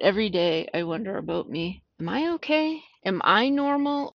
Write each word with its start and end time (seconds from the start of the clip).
Every 0.00 0.28
day 0.30 0.68
I 0.72 0.84
wonder 0.84 1.16
about 1.16 1.50
me. 1.50 1.82
Am 2.00 2.08
I 2.08 2.28
okay? 2.34 2.82
Am 3.04 3.20
I 3.24 3.48
normal? 3.48 4.14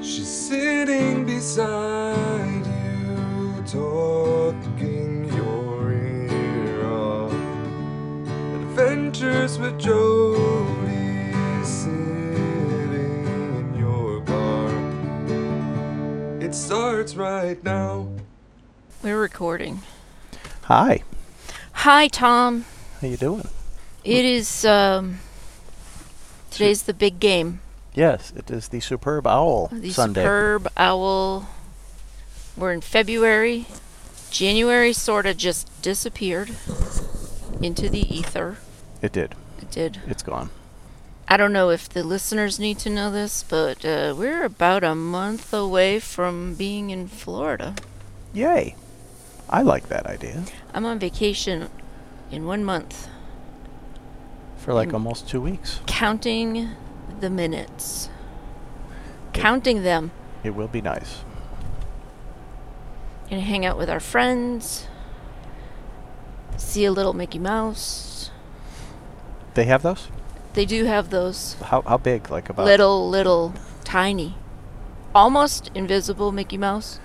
She's 0.00 0.28
sitting 0.28 1.24
beside 1.26 2.64
you, 2.64 3.62
talking 3.66 5.24
your 5.34 5.92
ear 5.92 6.86
off. 6.86 7.32
Adventures 8.62 9.58
with 9.58 9.78
Jody, 9.80 11.64
sitting 11.64 13.26
in 13.26 13.74
your 13.76 14.20
car. 14.22 14.70
It 16.40 16.54
starts 16.54 17.16
right 17.16 17.62
now. 17.64 18.08
We're 19.02 19.20
recording. 19.20 19.82
Hi, 20.64 21.02
Hi, 21.72 22.08
Tom. 22.08 22.64
how 23.00 23.08
you 23.08 23.16
doing? 23.16 23.48
It 24.06 24.24
is, 24.24 24.64
um, 24.64 25.18
today's 26.52 26.84
the 26.84 26.94
big 26.94 27.18
game. 27.18 27.60
Yes, 27.92 28.32
it 28.36 28.50
is 28.50 28.68
the 28.68 28.78
Superb 28.78 29.26
Owl 29.26 29.68
The 29.72 29.90
Sunday. 29.90 30.22
superb 30.22 30.68
owl. 30.76 31.48
We're 32.56 32.72
in 32.72 32.82
February. 32.82 33.66
January 34.30 34.92
sort 34.92 35.26
of 35.26 35.36
just 35.36 35.66
disappeared 35.82 36.50
into 37.60 37.88
the 37.88 38.00
ether. 38.14 38.58
It 39.02 39.10
did. 39.12 39.34
It 39.60 39.70
did. 39.72 39.98
It's 40.06 40.22
gone. 40.22 40.50
I 41.26 41.36
don't 41.36 41.52
know 41.52 41.70
if 41.70 41.88
the 41.88 42.04
listeners 42.04 42.60
need 42.60 42.78
to 42.80 42.90
know 42.90 43.10
this, 43.10 43.42
but 43.42 43.84
uh, 43.84 44.14
we're 44.16 44.44
about 44.44 44.84
a 44.84 44.94
month 44.94 45.52
away 45.52 45.98
from 45.98 46.54
being 46.54 46.90
in 46.90 47.08
Florida. 47.08 47.74
Yay! 48.32 48.76
I 49.50 49.62
like 49.62 49.88
that 49.88 50.06
idea. 50.06 50.44
I'm 50.72 50.86
on 50.86 51.00
vacation 51.00 51.68
in 52.30 52.46
one 52.46 52.62
month, 52.64 53.08
For 54.66 54.74
like 54.74 54.92
almost 54.92 55.28
two 55.28 55.40
weeks. 55.40 55.78
counting 55.86 56.70
the 57.20 57.30
minutes. 57.30 58.10
Counting 59.32 59.84
them. 59.84 60.10
It 60.42 60.56
will 60.56 60.66
be 60.66 60.82
nice. 60.82 61.22
Gonna 63.30 63.42
hang 63.42 63.64
out 63.64 63.78
with 63.78 63.88
our 63.88 64.00
friends. 64.00 64.88
See 66.56 66.84
a 66.84 66.90
little 66.90 67.12
Mickey 67.12 67.38
Mouse. 67.38 68.32
They 69.54 69.66
have 69.66 69.84
those? 69.84 70.08
They 70.54 70.64
do 70.64 70.84
have 70.86 71.10
those 71.10 71.54
How 71.62 71.82
how 71.82 71.98
big? 71.98 72.28
Like 72.28 72.48
about 72.48 72.64
little, 72.64 73.08
little, 73.08 73.54
tiny, 73.84 74.34
almost 75.14 75.70
invisible 75.76 76.32
Mickey 76.32 76.58
Mouse. 76.58 76.98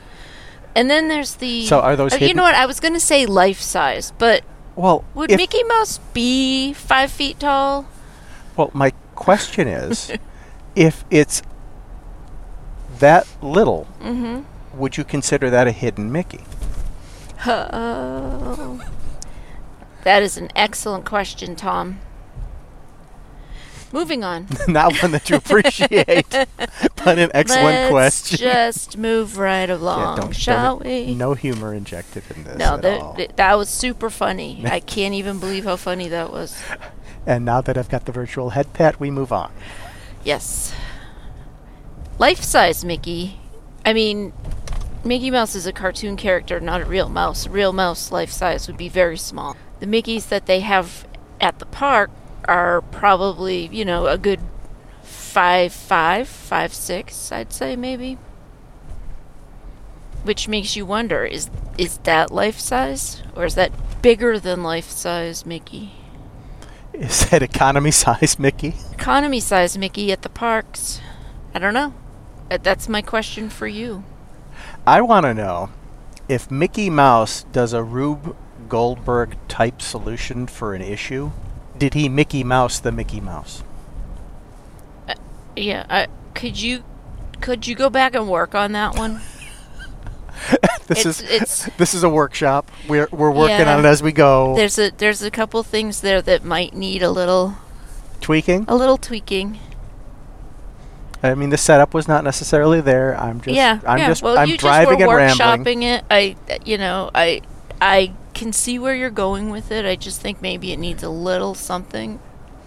And 0.75 0.89
then 0.89 1.09
there's 1.09 1.35
the. 1.35 1.67
So 1.67 1.79
are 1.79 1.95
those 1.95 2.13
uh, 2.13 2.17
You 2.17 2.33
know 2.33 2.41
what? 2.41 2.55
I 2.55 2.65
was 2.65 2.79
gonna 2.79 2.99
say 2.99 3.27
life 3.27 3.61
size, 3.61 4.13
but 4.17 4.43
Well, 4.75 5.03
would 5.13 5.31
if- 5.31 5.37
Mickey 5.37 5.63
Mouse 5.63 5.99
be 6.13 6.73
five 6.73 7.11
feet 7.11 7.39
tall? 7.39 7.85
Well, 8.55 8.69
my 8.73 8.91
question 9.15 9.67
is, 9.67 10.11
if 10.75 11.03
it's 11.09 11.41
that 12.99 13.27
little, 13.41 13.87
Mm-hmm. 14.01 14.79
would 14.79 14.97
you 14.97 15.03
consider 15.03 15.49
that 15.49 15.67
a 15.67 15.71
hidden 15.71 16.11
Mickey? 16.11 16.43
Oh. 17.45 18.81
That 20.03 20.21
is 20.23 20.37
an 20.37 20.49
excellent 20.55 21.05
question, 21.05 21.55
Tom. 21.55 21.99
Moving 23.93 24.23
on. 24.23 24.47
Not 24.67 25.01
one 25.01 25.11
that 25.11 25.29
you 25.29 25.35
appreciate, 25.35 26.29
but 26.29 27.19
an 27.19 27.29
excellent 27.33 27.91
Let's 27.93 28.19
question. 28.21 28.37
just 28.37 28.97
move 28.97 29.37
right 29.37 29.67
Yeah, 29.69 29.75
along, 29.75 30.17
don't- 30.17 30.35
shall 30.35 30.77
don't- 30.79 30.85
we? 30.87 31.13
No 31.13 31.33
humor 31.33 31.73
injected 31.73 32.23
in 32.35 32.43
this 32.45 32.57
No, 32.57 32.75
at 32.75 32.81
that, 32.83 33.01
all. 33.01 33.13
that 33.13 33.35
that 33.37 33.57
was 33.57 33.69
super 33.69 34.09
funny. 34.09 34.63
I 34.65 34.79
can't 34.79 35.13
even 35.13 35.39
believe 35.39 35.65
how 35.65 35.75
funny 35.75 36.07
that 36.09 36.31
was. 36.31 36.61
And 37.25 37.43
now 37.45 37.61
that 37.61 37.77
I've 37.77 37.89
got 37.89 38.05
the 38.05 38.11
virtual 38.11 38.51
head 38.51 38.73
pat, 38.73 38.99
we 38.99 39.11
move 39.11 39.31
on. 39.33 39.51
Yes. 40.23 40.73
Life 42.17 42.41
size 42.43 42.85
Mickey. 42.85 43.39
I 43.85 43.93
mean, 43.93 44.31
Mickey 45.03 45.31
Mouse 45.31 45.55
is 45.55 45.65
a 45.65 45.73
cartoon 45.73 46.15
character, 46.15 46.59
not 46.59 46.81
a 46.81 46.85
real 46.85 47.09
mouse. 47.09 47.45
A 47.45 47.49
real 47.49 47.73
mouse 47.73 48.11
life 48.11 48.31
size 48.31 48.67
would 48.67 48.77
be 48.77 48.89
very 48.89 49.17
small. 49.17 49.57
The 49.79 49.87
Mickeys 49.87 50.29
that 50.29 50.45
they 50.45 50.59
have 50.59 51.07
at 51.39 51.57
the 51.59 51.65
park 51.65 52.11
are 52.45 52.81
probably, 52.81 53.67
you 53.67 53.85
know, 53.85 54.07
a 54.07 54.17
good 54.17 54.39
five 55.03 55.73
five, 55.73 56.27
five 56.27 56.73
six, 56.73 57.31
I'd 57.31 57.53
say 57.53 57.75
maybe. 57.75 58.17
Which 60.23 60.47
makes 60.47 60.75
you 60.75 60.85
wonder, 60.85 61.25
is 61.25 61.49
is 61.77 61.97
that 61.99 62.31
life 62.31 62.59
size? 62.59 63.23
Or 63.35 63.45
is 63.45 63.55
that 63.55 63.71
bigger 64.01 64.39
than 64.39 64.61
life 64.63 64.89
size 64.89 65.45
Mickey? 65.45 65.93
Is 66.93 67.29
that 67.29 67.41
economy 67.41 67.91
size 68.03 68.37
Mickey? 68.37 68.75
economy 68.91 69.39
size 69.39 69.77
Mickey 69.77 70.11
at 70.11 70.21
the 70.21 70.29
parks? 70.29 71.01
I 71.53 71.59
don't 71.59 71.73
know. 71.73 71.93
Uh, 72.49 72.57
That's 72.61 72.87
my 72.87 73.01
question 73.01 73.49
for 73.49 73.67
you. 73.67 74.03
I 74.85 75.01
want 75.01 75.25
to 75.25 75.33
know 75.33 75.69
if 76.27 76.51
Mickey 76.51 76.89
Mouse 76.89 77.43
does 77.51 77.73
a 77.73 77.83
Rube 77.83 78.35
Goldberg 78.69 79.35
type 79.47 79.81
solution 79.81 80.47
for 80.47 80.73
an 80.75 80.81
issue. 80.81 81.31
Did 81.81 81.95
he 81.95 82.09
Mickey 82.09 82.43
Mouse 82.43 82.77
the 82.79 82.91
Mickey 82.91 83.19
Mouse? 83.19 83.63
Uh, 85.09 85.15
yeah, 85.55 85.83
I, 85.89 86.07
could 86.35 86.61
you 86.61 86.83
could 87.39 87.65
you 87.65 87.73
go 87.73 87.89
back 87.89 88.13
and 88.13 88.29
work 88.29 88.53
on 88.53 88.73
that 88.73 88.95
one? 88.95 89.19
This 90.87 90.99
It's- 91.05 91.05
is 91.05 91.21
it's- 91.23 91.69
this 91.77 91.93
is 91.95 92.03
a 92.03 92.09
workshop. 92.09 92.69
We're 92.87 93.07
we're 93.11 93.31
working 93.31 93.59
Yeah. 93.65 93.73
on 93.77 93.83
it 93.83 93.87
as 93.87 94.03
we 94.03 94.11
go. 94.11 94.55
There's 94.55 94.77
a 94.77 94.91
there's 94.91 95.23
a 95.23 95.31
couple 95.31 95.63
things 95.63 96.01
there 96.01 96.21
that 96.21 96.43
might 96.45 96.73
need 96.75 97.01
a 97.01 97.09
little 97.09 97.55
Tweaking. 98.21 98.65
a 98.67 98.75
little 98.75 98.97
tweaking. 98.97 99.57
I 101.23 101.33
mean, 101.33 101.49
the 101.49 101.57
setup 101.57 101.95
was 101.95 102.07
not 102.07 102.23
necessarily 102.23 102.79
there. 102.81 103.19
I'm 103.19 103.41
just 103.41 103.55
yeah, 103.55 103.79
I'm 103.87 103.97
yeah. 103.99 104.07
just 104.07 104.21
well, 104.21 104.37
I'm 104.37 104.49
you 104.49 104.57
driving 104.57 104.99
just 104.99 105.07
were 105.09 105.19
and 105.19 105.39
rambling. 105.39 105.81
workshopping 105.81 105.97
it. 105.97 106.05
I 106.11 106.35
you 106.63 106.77
know 106.77 107.09
I 107.15 107.41
I 107.81 108.13
can 108.41 108.51
see 108.51 108.79
where 108.79 108.95
you're 108.95 109.11
going 109.11 109.51
with 109.51 109.71
it. 109.71 109.85
I 109.85 109.95
just 109.95 110.19
think 110.19 110.41
maybe 110.41 110.71
it 110.71 110.79
needs 110.79 111.03
a 111.03 111.09
little 111.09 111.53
something. 111.53 112.19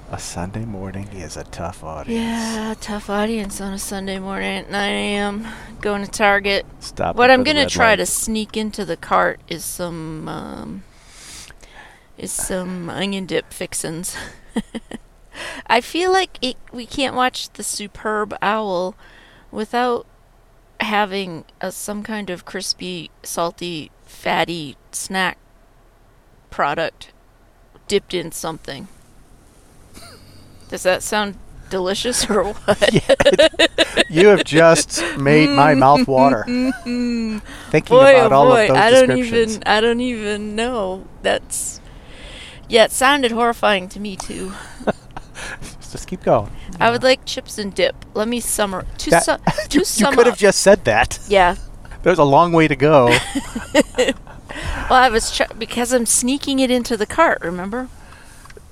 A 0.08 0.20
Sunday 0.20 0.64
morning 0.64 1.08
is 1.08 1.36
a 1.36 1.42
tough 1.42 1.82
audience. 1.82 2.16
Yeah, 2.16 2.74
tough 2.80 3.10
audience 3.10 3.60
on 3.60 3.72
a 3.72 3.78
Sunday 3.80 4.20
morning 4.20 4.58
at 4.58 4.70
9 4.70 4.90
a.m. 4.90 5.48
Going 5.80 6.04
to 6.04 6.10
Target. 6.10 6.64
Stop. 6.78 7.16
What 7.16 7.28
I'm 7.28 7.42
gonna 7.42 7.68
try 7.68 7.90
light. 7.90 7.96
to 7.96 8.06
sneak 8.06 8.56
into 8.56 8.84
the 8.84 8.96
cart 8.96 9.40
is 9.48 9.64
some 9.64 10.28
um, 10.28 10.84
is 12.16 12.30
some 12.30 12.88
onion 12.88 13.26
dip 13.26 13.52
fixins. 13.52 14.16
I 15.66 15.80
feel 15.80 16.12
like 16.12 16.38
it, 16.40 16.56
we 16.72 16.86
can't 16.86 17.16
watch 17.16 17.52
the 17.54 17.64
superb 17.64 18.32
owl 18.40 18.94
without 19.50 20.06
having 20.78 21.46
a, 21.60 21.72
some 21.72 22.04
kind 22.04 22.30
of 22.30 22.44
crispy, 22.44 23.10
salty, 23.24 23.90
fatty 24.04 24.76
snack 24.92 25.36
product 26.54 27.10
dipped 27.88 28.14
in 28.14 28.30
something. 28.30 28.86
Does 30.68 30.84
that 30.84 31.02
sound 31.02 31.36
delicious 31.68 32.30
or 32.30 32.44
what? 32.52 34.08
You 34.08 34.28
have 34.28 34.44
just 34.44 35.02
made 35.18 35.50
my 35.50 35.74
mouth 35.74 36.06
water. 36.06 36.44
Thinking 36.46 37.40
boy, 37.88 38.14
about 38.14 38.32
oh 38.32 38.36
all 38.36 38.48
boy, 38.50 38.62
of 38.62 38.68
those 38.68 38.76
I 38.76 38.90
don't 38.92 39.08
descriptions. 39.08 39.56
even, 39.56 39.62
I 39.66 39.80
don't 39.80 40.00
even 40.00 40.54
know. 40.54 41.06
That's, 41.22 41.80
yeah, 42.68 42.84
it 42.84 42.92
sounded 42.92 43.32
horrifying 43.32 43.88
to 43.88 43.98
me 43.98 44.14
too. 44.14 44.52
Just 45.90 46.06
keep 46.06 46.22
going. 46.22 46.52
I 46.78 46.90
would 46.92 47.02
like 47.02 47.24
chips 47.24 47.58
and 47.58 47.74
dip. 47.74 47.96
Let 48.14 48.28
me 48.28 48.38
summer 48.38 48.86
to 48.98 49.10
That- 49.10 49.24
su- 49.24 49.66
to 49.70 49.78
you 49.78 49.84
sum 49.84 50.14
could 50.14 50.20
up. 50.28 50.34
have 50.34 50.38
just 50.38 50.60
said 50.60 50.84
that. 50.84 51.18
yeah. 51.28 51.56
There's 52.04 52.18
a 52.18 52.24
long 52.24 52.52
way 52.52 52.68
to 52.68 52.76
go. 52.76 53.16
Well, 54.90 55.00
I 55.02 55.08
was 55.08 55.34
tr- 55.34 55.52
because 55.58 55.92
I'm 55.92 56.06
sneaking 56.06 56.58
it 56.58 56.70
into 56.70 56.96
the 56.96 57.06
cart. 57.06 57.42
Remember? 57.42 57.88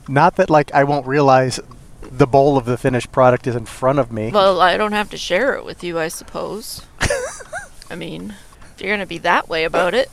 Not 0.09 0.37
that 0.37 0.51
like 0.51 0.73
I 0.75 0.85
won't 0.85 1.07
realize 1.07 1.61
the 2.03 2.27
bowl 2.27 2.57
of 2.57 2.65
the 2.65 2.77
finished 2.77 3.13
product 3.13 3.47
is 3.47 3.57
in 3.57 3.67
front 3.67 3.99
of 3.99 4.13
me. 4.13 4.31
Well, 4.31 4.61
I 4.61 4.77
don't 4.77 4.93
have 4.93 5.11
to 5.11 5.17
share 5.17 5.55
it 5.55 5.65
with 5.65 5.83
you, 5.83 5.99
I 5.99 6.09
suppose. 6.09 6.83
I 7.91 7.95
mean, 7.95 8.35
if 8.75 8.81
you're 8.81 8.93
gonna 8.93 9.07
be 9.07 9.19
that 9.19 9.49
way 9.49 9.65
about 9.65 9.95
it, 9.95 10.09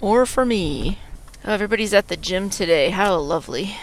or 0.00 0.26
for 0.26 0.44
me. 0.44 0.98
Oh, 1.44 1.52
everybody's 1.52 1.92
at 1.94 2.08
the 2.08 2.16
gym 2.16 2.50
today. 2.50 2.90
How 2.90 3.16
lovely. 3.16 3.76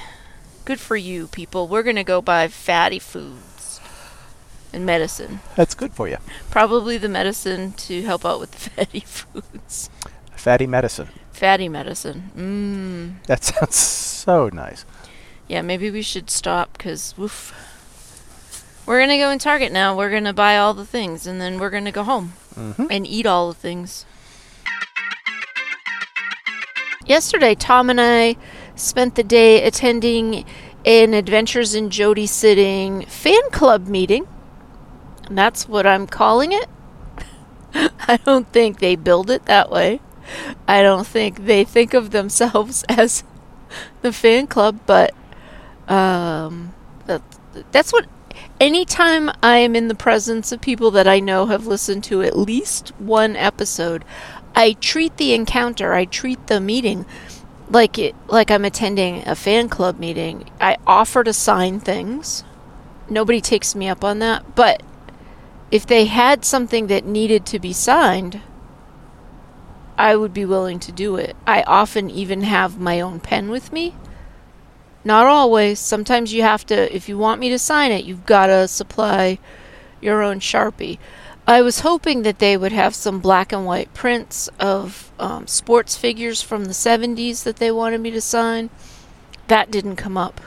Good 0.66 0.80
for 0.80 0.96
you, 0.96 1.28
people. 1.28 1.68
We're 1.68 1.84
gonna 1.84 2.04
go 2.04 2.22
buy 2.22 2.48
fatty 2.48 3.00
foods 3.00 3.82
and 4.72 4.86
medicine. 4.86 5.40
That's 5.56 5.76
good 5.76 5.94
for 5.94 6.08
you. 6.08 6.18
Probably 6.50 6.98
the 6.98 7.10
medicine 7.10 7.74
to 7.74 8.04
help 8.04 8.26
out 8.26 8.40
with 8.40 8.52
the 8.52 8.58
fatty 8.70 9.00
foods. 9.02 9.90
Fatty 10.50 10.66
medicine. 10.66 11.10
Fatty 11.32 11.70
medicine. 11.70 12.32
Mmm. 12.36 13.24
That 13.28 13.44
sounds 13.44 13.76
so 13.76 14.50
nice. 14.52 14.84
Yeah, 15.48 15.62
maybe 15.62 15.92
we 15.92 16.02
should 16.02 16.32
stop 16.32 16.74
because 16.76 17.14
woof. 17.20 17.54
We're 18.88 19.00
gonna 19.00 19.20
go 19.20 19.30
in 19.30 19.38
Target 19.38 19.72
now. 19.72 19.96
We're 19.96 20.10
gonna 20.10 20.34
buy 20.34 20.58
all 20.58 20.74
the 20.74 20.88
things, 20.88 21.28
and 21.28 21.40
then 21.40 21.60
we're 21.60 21.70
gonna 21.70 21.92
go 21.92 22.02
home 22.04 22.34
Mhm. 22.58 22.88
and 22.90 23.06
eat 23.06 23.28
all 23.28 23.50
the 23.50 23.54
things. 23.54 24.08
Yesterday, 27.06 27.54
Tom 27.54 27.92
and 27.92 28.02
I 28.02 28.36
spent 28.76 29.14
the 29.14 29.24
day 29.24 29.64
attending 29.64 30.46
an 30.84 31.14
Adventures 31.14 31.76
in 31.76 31.92
Jody 31.92 32.26
Sitting 32.26 33.06
fan 33.06 33.52
club 33.52 33.86
meeting. 33.88 34.28
And 35.28 35.38
that's 35.38 35.70
what 35.70 35.86
I'm 35.86 36.08
calling 36.08 36.54
it. 36.54 36.68
I 38.08 38.18
don't 38.26 38.52
think 38.52 38.80
they 38.80 38.96
build 38.96 39.30
it 39.30 39.46
that 39.46 39.70
way. 39.70 40.00
I 40.68 40.82
don't 40.82 41.08
think 41.08 41.46
they 41.46 41.64
think 41.64 41.94
of 41.94 42.12
themselves 42.12 42.84
as 42.90 43.24
the 44.02 44.14
fan 44.14 44.48
club, 44.48 44.80
but 44.86 45.14
um, 45.88 46.74
that, 47.06 47.22
that's 47.72 47.92
what. 47.92 48.08
Anytime 48.60 49.32
I 49.42 49.58
am 49.60 49.74
in 49.74 49.88
the 49.88 49.96
presence 49.96 50.52
of 50.52 50.60
people 50.60 50.92
that 50.92 51.08
I 51.08 51.22
know 51.22 51.46
have 51.46 51.66
listened 51.66 52.04
to 52.06 52.22
at 52.22 52.38
least 52.38 52.90
one 53.00 53.38
episode, 53.38 54.04
I 54.54 54.74
treat 54.74 55.16
the 55.16 55.34
encounter, 55.34 55.94
I 55.94 56.04
treat 56.06 56.48
the 56.48 56.60
meeting 56.60 57.06
like 57.70 57.98
it, 57.98 58.16
like 58.28 58.52
I'm 58.52 58.66
attending 58.66 59.28
a 59.28 59.36
fan 59.36 59.70
club 59.70 60.00
meeting. 60.00 60.50
I 60.60 60.78
offer 60.86 61.24
to 61.24 61.34
sign 61.34 61.80
things. 61.80 62.44
Nobody 63.10 63.42
takes 63.42 63.76
me 63.76 63.88
up 63.88 64.04
on 64.04 64.20
that, 64.20 64.56
but 64.56 64.84
if 65.72 65.86
they 65.86 66.06
had 66.06 66.46
something 66.46 66.88
that 66.88 67.06
needed 67.06 67.46
to 67.48 67.60
be 67.60 67.74
signed, 67.74 68.42
I 70.00 70.16
would 70.16 70.34
be 70.34 70.46
willing 70.46 70.80
to 70.80 70.94
do 70.94 71.18
it. 71.18 71.36
I 71.46 71.62
often 71.64 72.10
even 72.10 72.44
have 72.44 72.80
my 72.80 73.02
own 73.02 73.20
pen 73.20 73.50
with 73.50 73.74
me. 73.74 73.96
Not 75.04 75.28
always. 75.28 75.78
Sometimes 75.78 76.32
you 76.32 76.42
have 76.42 76.66
to, 76.68 76.96
if 76.96 77.10
you 77.10 77.18
want 77.18 77.42
me 77.42 77.50
to 77.50 77.60
sign 77.60 77.92
it, 77.92 78.06
you've 78.06 78.26
got 78.26 78.48
to 78.48 78.70
supply 78.70 79.40
your 80.00 80.24
own 80.24 80.40
Sharpie. 80.40 81.00
I 81.46 81.62
was 81.62 81.82
hoping 81.82 82.22
that 82.22 82.40
they 82.40 82.56
would 82.56 82.72
have 82.72 82.96
some 82.96 83.20
black 83.20 83.52
and 83.52 83.66
white 83.66 83.94
prints 83.94 84.50
of 84.58 85.12
um, 85.20 85.48
sports 85.48 85.98
figures 85.98 86.42
from 86.42 86.66
the 86.66 86.72
70s 86.72 87.44
that 87.44 87.58
they 87.58 87.70
wanted 87.70 88.00
me 88.00 88.12
to 88.12 88.22
sign. 88.22 88.70
That 89.48 89.70
didn't 89.70 89.98
come 89.98 90.18
up. 90.18 90.40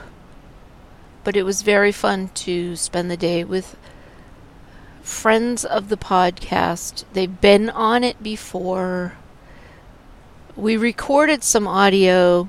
But 1.25 1.37
it 1.37 1.43
was 1.43 1.61
very 1.61 1.93
fun 1.93 2.31
to 2.47 2.75
spend 2.77 3.11
the 3.11 3.19
day 3.19 3.45
with 3.45 3.77
friends 5.03 5.63
of 5.67 5.91
the 5.91 5.99
podcast. 5.99 7.05
They've 7.13 7.41
been 7.41 7.69
on 7.69 8.03
it 8.03 8.23
before 8.23 9.13
we 10.57 10.77
recorded 10.77 11.43
some 11.43 11.67
audio. 11.67 12.49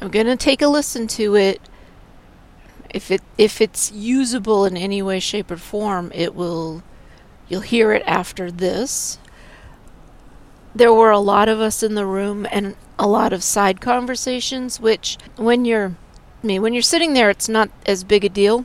I'm 0.00 0.10
going 0.10 0.26
to 0.26 0.36
take 0.36 0.62
a 0.62 0.68
listen 0.68 1.06
to 1.08 1.36
it. 1.36 1.60
If 2.90 3.10
it 3.10 3.22
if 3.38 3.60
it's 3.60 3.90
usable 3.90 4.64
in 4.64 4.76
any 4.76 5.00
way 5.00 5.18
shape 5.18 5.50
or 5.50 5.56
form, 5.56 6.12
it 6.14 6.34
will 6.34 6.82
you'll 7.48 7.62
hear 7.62 7.92
it 7.92 8.02
after 8.06 8.50
this. 8.50 9.18
There 10.74 10.92
were 10.92 11.10
a 11.10 11.18
lot 11.18 11.48
of 11.48 11.60
us 11.60 11.82
in 11.82 11.94
the 11.94 12.06
room 12.06 12.46
and 12.50 12.76
a 12.98 13.06
lot 13.06 13.32
of 13.32 13.42
side 13.42 13.80
conversations 13.80 14.78
which 14.78 15.18
when 15.36 15.64
you're 15.64 15.94
I 16.42 16.46
mean 16.46 16.62
when 16.62 16.72
you're 16.72 16.82
sitting 16.82 17.14
there 17.14 17.30
it's 17.30 17.48
not 17.48 17.70
as 17.84 18.04
big 18.04 18.24
a 18.24 18.28
deal 18.28 18.64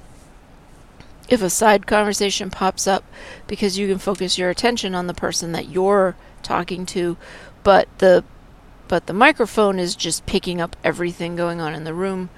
if 1.27 1.41
a 1.41 1.49
side 1.49 1.87
conversation 1.87 2.49
pops 2.49 2.85
up 2.87 3.03
because 3.47 3.77
you 3.77 3.87
can 3.87 3.97
focus 3.97 4.37
your 4.37 4.49
attention 4.49 4.93
on 4.93 5.07
the 5.07 5.13
person 5.13 5.53
that 5.53 5.69
you're 5.69 6.15
talking 6.47 6.85
to, 6.87 7.17
but 7.63 7.87
the 7.97 8.23
but 8.87 9.07
the 9.07 9.13
microphone 9.13 9.79
is 9.79 9.95
just 9.95 10.25
picking 10.25 10.61
up 10.61 10.77
everything 10.81 11.35
going 11.35 11.59
on 11.59 11.75
in 11.75 11.83
the 11.83 11.93
room. 11.93 12.29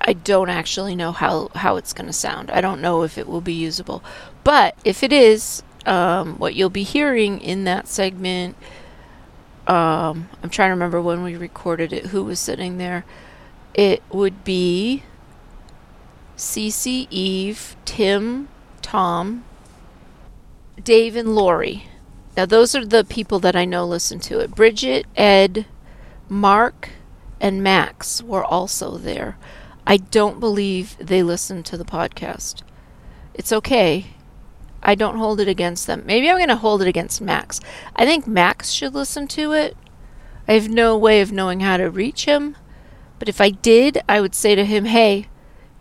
I 0.00 0.12
don't 0.12 0.48
actually 0.48 0.94
know 0.94 1.10
how 1.12 1.48
how 1.54 1.76
it's 1.76 1.92
going 1.92 2.06
to 2.06 2.12
sound. 2.12 2.50
I 2.50 2.60
don't 2.60 2.80
know 2.80 3.02
if 3.02 3.18
it 3.18 3.26
will 3.26 3.40
be 3.40 3.52
usable, 3.52 4.02
but 4.44 4.76
if 4.84 5.02
it 5.02 5.12
is, 5.12 5.62
um, 5.84 6.38
what 6.38 6.54
you'll 6.54 6.70
be 6.70 6.84
hearing 6.84 7.40
in 7.40 7.64
that 7.64 7.88
segment. 7.88 8.56
Um, 9.66 10.30
I'm 10.42 10.48
trying 10.48 10.68
to 10.68 10.74
remember 10.74 11.00
when 11.02 11.22
we 11.22 11.36
recorded 11.36 11.92
it, 11.92 12.06
who 12.06 12.24
was 12.24 12.40
sitting 12.40 12.78
there. 12.78 13.04
It 13.74 14.02
would 14.10 14.44
be 14.44 15.02
Cece, 16.38 17.06
Eve, 17.10 17.76
Tim, 17.84 18.48
Tom, 18.80 19.44
Dave, 20.82 21.16
and 21.16 21.34
Lori. 21.34 21.88
Now, 22.38 22.46
those 22.46 22.76
are 22.76 22.86
the 22.86 23.02
people 23.02 23.40
that 23.40 23.56
I 23.56 23.64
know 23.64 23.84
listen 23.84 24.20
to 24.20 24.38
it. 24.38 24.54
Bridget, 24.54 25.06
Ed, 25.16 25.66
Mark, 26.28 26.90
and 27.40 27.64
Max 27.64 28.22
were 28.22 28.44
also 28.44 28.96
there. 28.96 29.36
I 29.84 29.96
don't 29.96 30.38
believe 30.38 30.96
they 30.98 31.24
listened 31.24 31.66
to 31.66 31.76
the 31.76 31.84
podcast. 31.84 32.62
It's 33.34 33.50
okay. 33.50 34.14
I 34.84 34.94
don't 34.94 35.18
hold 35.18 35.40
it 35.40 35.48
against 35.48 35.88
them. 35.88 36.04
Maybe 36.06 36.30
I'm 36.30 36.36
going 36.36 36.48
to 36.48 36.54
hold 36.54 36.80
it 36.80 36.86
against 36.86 37.20
Max. 37.20 37.58
I 37.96 38.06
think 38.06 38.28
Max 38.28 38.70
should 38.70 38.94
listen 38.94 39.26
to 39.26 39.52
it. 39.52 39.76
I 40.46 40.52
have 40.52 40.68
no 40.68 40.96
way 40.96 41.20
of 41.20 41.32
knowing 41.32 41.58
how 41.58 41.76
to 41.76 41.90
reach 41.90 42.26
him. 42.26 42.56
But 43.18 43.28
if 43.28 43.40
I 43.40 43.50
did, 43.50 44.00
I 44.08 44.20
would 44.20 44.36
say 44.36 44.54
to 44.54 44.64
him, 44.64 44.84
hey, 44.84 45.26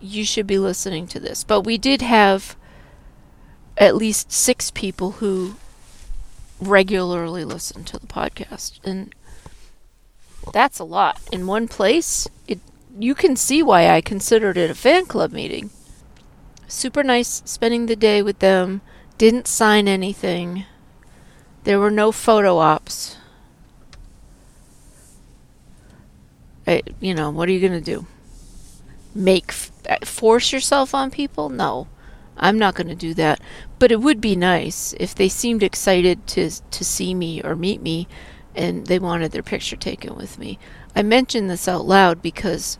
you 0.01 0.25
should 0.25 0.47
be 0.47 0.57
listening 0.57 1.05
to 1.09 1.19
this. 1.19 1.43
But 1.43 1.61
we 1.61 1.77
did 1.77 2.01
have 2.01 2.55
at 3.77 3.95
least 3.95 4.31
six 4.31 4.71
people 4.71 5.11
who 5.11 5.57
regularly 6.59 7.43
listen 7.43 7.83
to 7.83 7.99
the 7.99 8.07
podcast 8.07 8.79
and 8.83 9.13
that's 10.53 10.79
a 10.79 10.83
lot. 10.83 11.19
In 11.31 11.47
one 11.47 11.67
place 11.67 12.27
it 12.47 12.59
you 12.99 13.13
can 13.13 13.35
see 13.35 13.61
why 13.61 13.89
i 13.89 14.01
considered 14.01 14.57
it 14.57 14.71
a 14.71 14.75
fan 14.75 15.05
club 15.05 15.31
meeting. 15.31 15.69
Super 16.67 17.03
nice 17.03 17.41
spending 17.45 17.85
the 17.85 17.95
day 17.95 18.21
with 18.21 18.39
them. 18.39 18.81
Didn't 19.17 19.47
sign 19.47 19.87
anything. 19.87 20.65
There 21.63 21.79
were 21.79 21.91
no 21.91 22.11
photo 22.11 22.57
ops. 22.57 23.17
I, 26.65 26.81
you 26.99 27.13
know 27.13 27.29
what 27.29 27.47
are 27.47 27.51
you 27.51 27.59
going 27.59 27.81
to 27.81 27.81
do? 27.81 28.05
Make 29.15 29.53
uh, 29.89 29.97
force 30.03 30.51
yourself 30.51 30.93
on 30.93 31.11
people? 31.11 31.49
No. 31.49 31.87
I'm 32.37 32.59
not 32.59 32.75
going 32.75 32.87
to 32.87 32.95
do 32.95 33.13
that. 33.15 33.41
But 33.79 33.91
it 33.91 34.01
would 34.01 34.19
be 34.19 34.35
nice 34.35 34.93
if 34.99 35.13
they 35.13 35.29
seemed 35.29 35.63
excited 35.63 36.25
to 36.27 36.49
to 36.49 36.83
see 36.83 37.13
me 37.13 37.41
or 37.43 37.55
meet 37.55 37.81
me 37.81 38.07
and 38.55 38.87
they 38.87 38.97
wanted 38.97 39.31
their 39.31 39.43
picture 39.43 39.75
taken 39.75 40.15
with 40.15 40.39
me. 40.39 40.57
I 40.95 41.03
mention 41.03 41.47
this 41.47 41.67
out 41.67 41.85
loud 41.85 42.21
because 42.23 42.79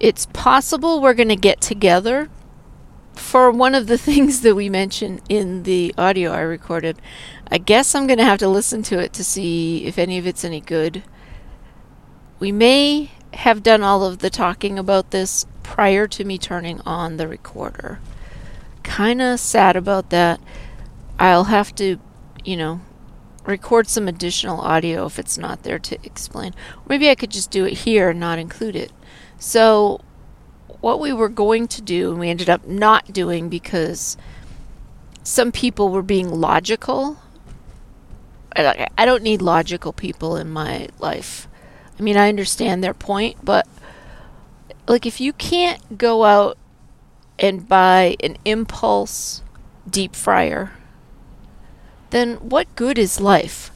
it's 0.00 0.26
possible 0.26 1.00
we're 1.00 1.14
going 1.14 1.28
to 1.28 1.36
get 1.36 1.60
together 1.60 2.28
for 3.14 3.50
one 3.50 3.74
of 3.74 3.86
the 3.86 3.98
things 4.08 4.40
that 4.40 4.56
we 4.56 4.68
mentioned 4.68 5.20
in 5.28 5.62
the 5.62 5.94
audio 5.96 6.32
I 6.32 6.40
recorded. 6.40 7.00
I 7.50 7.58
guess 7.58 7.94
I'm 7.94 8.06
going 8.06 8.18
to 8.18 8.24
have 8.24 8.38
to 8.40 8.48
listen 8.48 8.82
to 8.84 8.98
it 8.98 9.12
to 9.14 9.24
see 9.24 9.84
if 9.86 9.98
any 9.98 10.18
of 10.18 10.26
it's 10.26 10.44
any 10.44 10.60
good. 10.60 11.04
We 12.40 12.52
may 12.52 13.12
have 13.34 13.62
done 13.62 13.82
all 13.82 14.04
of 14.04 14.18
the 14.18 14.30
talking 14.30 14.78
about 14.78 15.10
this 15.10 15.46
prior 15.62 16.06
to 16.08 16.24
me 16.24 16.38
turning 16.38 16.80
on 16.82 17.16
the 17.16 17.28
recorder. 17.28 18.00
Kind 18.88 19.22
of 19.22 19.38
sad 19.38 19.76
about 19.76 20.10
that. 20.10 20.40
I'll 21.18 21.44
have 21.44 21.74
to, 21.76 21.98
you 22.44 22.56
know, 22.56 22.80
record 23.44 23.86
some 23.86 24.08
additional 24.08 24.60
audio 24.60 25.06
if 25.06 25.18
it's 25.18 25.36
not 25.38 25.62
there 25.62 25.78
to 25.78 25.98
explain. 26.04 26.54
Maybe 26.88 27.10
I 27.10 27.14
could 27.14 27.30
just 27.30 27.50
do 27.50 27.64
it 27.64 27.74
here 27.74 28.10
and 28.10 28.18
not 28.18 28.38
include 28.38 28.74
it. 28.74 28.90
So, 29.38 30.00
what 30.80 31.00
we 31.00 31.12
were 31.12 31.28
going 31.28 31.68
to 31.68 31.82
do, 31.82 32.10
and 32.10 32.18
we 32.18 32.30
ended 32.30 32.48
up 32.48 32.66
not 32.66 33.12
doing 33.12 33.48
because 33.48 34.16
some 35.22 35.52
people 35.52 35.90
were 35.90 36.02
being 36.02 36.30
logical. 36.30 37.18
I 38.56 39.04
don't 39.04 39.22
need 39.22 39.42
logical 39.42 39.92
people 39.92 40.36
in 40.36 40.50
my 40.50 40.88
life. 40.98 41.46
I 41.98 42.02
mean, 42.02 42.16
I 42.16 42.28
understand 42.28 42.82
their 42.82 42.94
point, 42.94 43.36
but 43.44 43.68
like 44.88 45.04
if 45.04 45.20
you 45.20 45.32
can't 45.32 45.98
go 45.98 46.24
out 46.24 46.56
and 47.38 47.68
buy 47.68 48.16
an 48.20 48.36
impulse 48.44 49.42
deep 49.88 50.14
fryer, 50.14 50.72
then 52.10 52.36
what 52.36 52.74
good 52.76 52.98
is 52.98 53.20
life? 53.20 53.70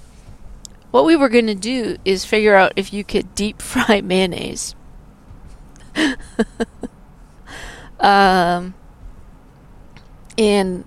What 0.91 1.05
we 1.05 1.17
were 1.17 1.29
going 1.29 1.47
to 1.47 1.55
do 1.55 1.97
is 2.05 2.25
figure 2.25 2.55
out 2.55 2.73
if 2.77 2.93
you 2.93 3.05
could 3.05 3.35
deep 3.35 3.63
fry 3.63 4.01
mayonnaise. 4.01 4.75
um, 8.01 8.75
and 10.39 10.85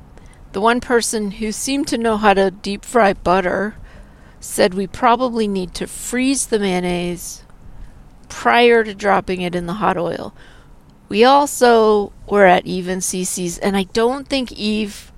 the 0.51 0.61
one 0.61 0.79
person 0.79 1.31
who 1.31 1.51
seemed 1.51 1.87
to 1.87 1.97
know 1.97 2.17
how 2.17 2.33
to 2.33 2.49
deep 2.49 2.85
fry 2.85 3.13
butter 3.13 3.75
said 4.39 4.73
we 4.73 4.87
probably 4.87 5.47
need 5.47 5.73
to 5.73 5.87
freeze 5.87 6.47
the 6.47 6.59
mayonnaise 6.59 7.43
prior 8.29 8.83
to 8.83 8.93
dropping 8.93 9.41
it 9.41 9.55
in 9.55 9.65
the 9.65 9.73
hot 9.73 9.97
oil. 9.97 10.33
We 11.07 11.23
also 11.23 12.11
were 12.27 12.45
at 12.45 12.65
Eve 12.65 12.87
and 12.87 13.01
Cece's, 13.01 13.57
and 13.59 13.77
I 13.77 13.83
don't 13.83 14.27
think 14.27 14.51
Eve 14.51 15.11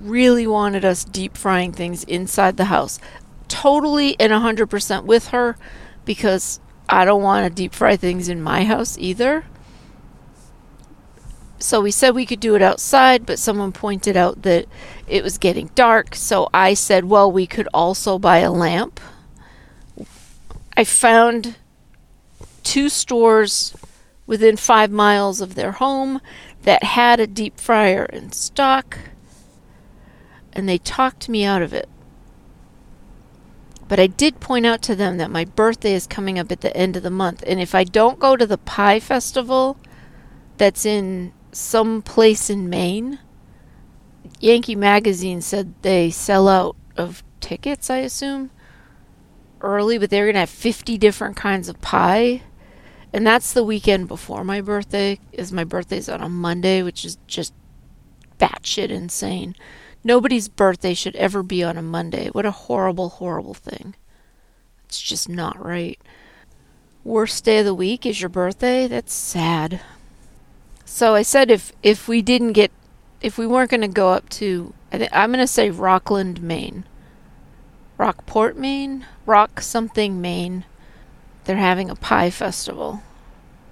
really 0.00 0.46
wanted 0.46 0.84
us 0.84 1.04
deep 1.04 1.36
frying 1.36 1.72
things 1.72 2.04
inside 2.04 2.56
the 2.56 2.66
house. 2.66 2.98
Totally 3.48 4.18
and 4.20 4.32
100% 4.32 5.04
with 5.04 5.28
her 5.28 5.56
because 6.04 6.60
I 6.88 7.04
don't 7.04 7.22
want 7.22 7.46
to 7.46 7.54
deep 7.54 7.72
fry 7.72 7.96
things 7.96 8.28
in 8.28 8.42
my 8.42 8.64
house 8.64 8.98
either. 8.98 9.44
So 11.58 11.80
we 11.80 11.92
said 11.92 12.14
we 12.14 12.26
could 12.26 12.40
do 12.40 12.56
it 12.56 12.62
outside, 12.62 13.24
but 13.24 13.38
someone 13.38 13.70
pointed 13.70 14.16
out 14.16 14.42
that 14.42 14.66
it 15.06 15.22
was 15.22 15.38
getting 15.38 15.70
dark. 15.76 16.16
So 16.16 16.48
I 16.52 16.74
said, 16.74 17.04
well, 17.04 17.30
we 17.30 17.46
could 17.46 17.68
also 17.72 18.18
buy 18.18 18.38
a 18.38 18.50
lamp. 18.50 18.98
I 20.76 20.82
found 20.82 21.56
two 22.64 22.88
stores 22.88 23.76
within 24.32 24.56
five 24.56 24.90
miles 24.90 25.42
of 25.42 25.56
their 25.56 25.72
home 25.72 26.18
that 26.62 26.82
had 26.82 27.20
a 27.20 27.26
deep 27.26 27.60
fryer 27.60 28.06
in 28.06 28.32
stock, 28.32 28.98
and 30.54 30.66
they 30.66 30.78
talked 30.78 31.28
me 31.28 31.44
out 31.44 31.60
of 31.60 31.74
it. 31.74 31.86
But 33.88 34.00
I 34.00 34.06
did 34.06 34.40
point 34.40 34.64
out 34.64 34.80
to 34.84 34.96
them 34.96 35.18
that 35.18 35.30
my 35.30 35.44
birthday 35.44 35.92
is 35.92 36.06
coming 36.06 36.38
up 36.38 36.50
at 36.50 36.62
the 36.62 36.74
end 36.74 36.96
of 36.96 37.02
the 37.02 37.10
month, 37.10 37.44
and 37.46 37.60
if 37.60 37.74
I 37.74 37.84
don't 37.84 38.18
go 38.18 38.34
to 38.34 38.46
the 38.46 38.56
pie 38.56 39.00
festival 39.00 39.76
that's 40.56 40.86
in 40.86 41.34
some 41.52 42.00
place 42.00 42.48
in 42.48 42.70
Maine, 42.70 43.18
Yankee 44.40 44.76
Magazine 44.76 45.42
said 45.42 45.74
they 45.82 46.08
sell 46.08 46.48
out 46.48 46.74
of 46.96 47.22
tickets, 47.40 47.90
I 47.90 47.98
assume, 47.98 48.50
early, 49.60 49.98
but 49.98 50.08
they're 50.08 50.24
going 50.24 50.36
to 50.36 50.40
have 50.40 50.48
50 50.48 50.96
different 50.96 51.36
kinds 51.36 51.68
of 51.68 51.82
pie. 51.82 52.40
And 53.12 53.26
that's 53.26 53.52
the 53.52 53.64
weekend 53.64 54.08
before 54.08 54.42
my 54.44 54.60
birthday, 54.60 55.18
is 55.32 55.52
my 55.52 55.64
birthday's 55.64 56.08
on 56.08 56.22
a 56.22 56.28
Monday, 56.28 56.82
which 56.82 57.04
is 57.04 57.18
just 57.26 57.52
batshit 58.38 58.88
insane. 58.88 59.54
Nobody's 60.02 60.48
birthday 60.48 60.94
should 60.94 61.14
ever 61.16 61.42
be 61.42 61.62
on 61.62 61.76
a 61.76 61.82
Monday. 61.82 62.28
What 62.28 62.46
a 62.46 62.50
horrible, 62.50 63.10
horrible 63.10 63.54
thing. 63.54 63.94
It's 64.86 65.00
just 65.00 65.28
not 65.28 65.64
right. 65.64 66.00
Worst 67.04 67.44
day 67.44 67.58
of 67.58 67.64
the 67.64 67.74
week 67.74 68.06
is 68.06 68.20
your 68.20 68.28
birthday? 68.28 68.86
That's 68.86 69.12
sad. 69.12 69.80
So 70.84 71.14
I 71.14 71.22
said 71.22 71.50
if 71.50 71.72
if 71.82 72.06
we 72.06 72.22
didn't 72.22 72.52
get 72.52 72.70
if 73.20 73.38
we 73.38 73.46
weren't 73.46 73.70
going 73.70 73.80
to 73.80 73.88
go 73.88 74.10
up 74.10 74.28
to 74.30 74.74
I 74.92 74.98
th- 74.98 75.10
I'm 75.12 75.30
going 75.30 75.40
to 75.40 75.46
say 75.46 75.70
Rockland, 75.70 76.42
Maine. 76.42 76.84
Rockport, 77.96 78.56
Maine, 78.56 79.06
Rock 79.26 79.60
something, 79.60 80.20
Maine. 80.20 80.64
They're 81.44 81.56
having 81.56 81.90
a 81.90 81.94
pie 81.94 82.30
festival. 82.30 83.02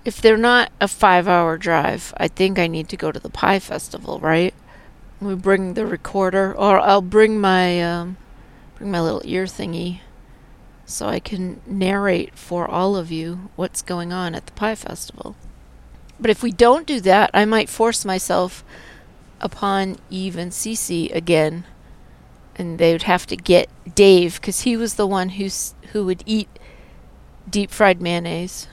If 0.05 0.21
they're 0.21 0.37
not 0.37 0.73
a 0.81 0.87
5-hour 0.87 1.59
drive, 1.59 2.15
I 2.17 2.29
think 2.29 2.59
I 2.59 2.67
need 2.67 2.89
to 2.89 2.97
go 2.97 3.13
to 3.13 3.21
the 3.21 3.31
pie 3.31 3.59
festival, 3.59 4.19
right? 4.19 4.55
We 5.21 5.35
bring 5.35 5.75
the 5.75 5.87
recorder, 5.87 6.57
or 6.57 6.81
I'll 6.81 7.03
bring 7.03 7.41
my 7.41 7.83
um, 7.83 8.17
bring 8.77 8.91
my 8.91 9.01
little 9.01 9.21
ear 9.25 9.45
thingy, 9.45 10.01
so 10.87 11.07
I 11.07 11.21
can 11.21 11.61
narrate 11.67 12.37
for 12.37 12.67
all 12.67 12.97
of 12.97 13.13
you 13.13 13.51
what's 13.55 13.83
going 13.83 14.13
on 14.13 14.35
at 14.35 14.47
the 14.47 14.53
pie 14.53 14.75
festival. 14.75 15.37
But 16.19 16.31
if 16.31 16.43
we 16.43 16.53
don't 16.53 16.87
do 16.87 17.01
that, 17.01 17.31
I 17.35 17.45
might 17.45 17.69
force 17.69 18.05
myself 18.05 18.65
upon 19.41 19.97
Eve 20.11 20.37
and 20.37 20.53
Cece 20.53 21.15
again, 21.15 21.65
and 22.57 22.79
they 22.79 22.93
would 22.93 23.05
have 23.05 23.27
to 23.27 23.37
get 23.37 23.69
Dave 23.95 24.41
because 24.41 24.63
he 24.63 24.77
was 24.77 24.95
the 24.95 25.07
one 25.07 25.31
who's 25.31 25.75
who 25.93 26.05
would 26.07 26.23
eat 26.27 26.49
deep 27.51 27.71
fried 27.71 28.01
mayonnaise. 28.01 28.69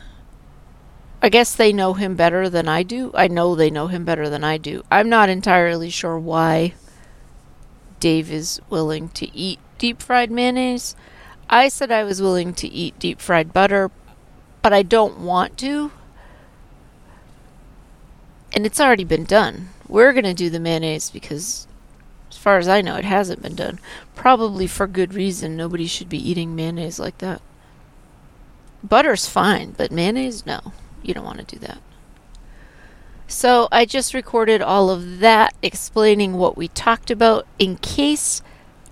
I 1.21 1.29
guess 1.29 1.55
they 1.55 1.73
know 1.73 1.93
him 1.93 2.15
better 2.15 2.49
than 2.49 2.67
I 2.67 2.83
do. 2.83 3.11
I 3.15 3.27
know 3.27 3.55
they 3.55 3.71
know 3.71 3.87
him 3.87 4.05
better 4.05 4.29
than 4.29 4.43
I 4.43 4.57
do. 4.57 4.83
I'm 4.91 5.09
not 5.09 5.29
entirely 5.29 5.89
sure 5.89 6.17
why 6.19 6.75
Dave 7.99 8.31
is 8.31 8.61
willing 8.69 9.09
to 9.09 9.35
eat 9.35 9.59
deep 9.77 10.01
fried 10.01 10.29
mayonnaise. 10.29 10.95
I 11.49 11.69
said 11.69 11.91
I 11.91 12.03
was 12.03 12.21
willing 12.21 12.53
to 12.55 12.67
eat 12.67 12.99
deep 12.99 13.19
fried 13.19 13.51
butter, 13.51 13.89
but 14.61 14.73
I 14.73 14.83
don't 14.83 15.19
want 15.19 15.57
to. 15.59 15.91
And 18.53 18.65
it's 18.65 18.79
already 18.79 19.03
been 19.03 19.23
done. 19.23 19.69
We're 19.87 20.13
going 20.13 20.25
to 20.25 20.33
do 20.33 20.49
the 20.49 20.59
mayonnaise 20.59 21.09
because, 21.09 21.67
as 22.29 22.37
far 22.37 22.57
as 22.57 22.67
I 22.67 22.81
know, 22.81 22.95
it 22.95 23.05
hasn't 23.05 23.41
been 23.41 23.55
done. 23.55 23.79
Probably 24.15 24.67
for 24.67 24.87
good 24.87 25.13
reason. 25.13 25.57
Nobody 25.57 25.87
should 25.87 26.09
be 26.09 26.29
eating 26.29 26.55
mayonnaise 26.55 26.99
like 26.99 27.17
that. 27.19 27.41
Butter's 28.83 29.27
fine, 29.27 29.71
but 29.71 29.91
mayonnaise, 29.91 30.45
no. 30.45 30.73
You 31.01 31.13
don't 31.13 31.25
want 31.25 31.39
to 31.39 31.55
do 31.55 31.59
that. 31.65 31.79
So 33.27 33.67
I 33.71 33.85
just 33.85 34.13
recorded 34.13 34.61
all 34.61 34.89
of 34.89 35.19
that 35.19 35.53
explaining 35.61 36.33
what 36.33 36.55
we 36.55 36.69
talked 36.69 37.11
about 37.11 37.45
in 37.59 37.77
case 37.77 38.41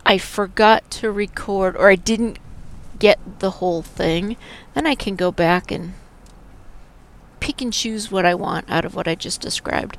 I 0.05 0.17
forgot 0.17 0.89
to 0.91 1.11
record 1.11 1.77
or 1.77 1.89
I 1.89 1.95
didn't 1.95 2.39
get 2.99 3.39
the 3.39 3.51
whole 3.51 3.81
thing. 3.81 4.35
Then 4.73 4.85
I 4.85 4.95
can 4.95 5.15
go 5.15 5.31
back 5.31 5.71
and 5.71 5.93
pick 7.39 7.61
and 7.61 7.71
choose 7.71 8.11
what 8.11 8.25
I 8.25 8.35
want 8.35 8.69
out 8.69 8.85
of 8.85 8.93
what 8.93 9.07
I 9.07 9.15
just 9.15 9.39
described. 9.39 9.97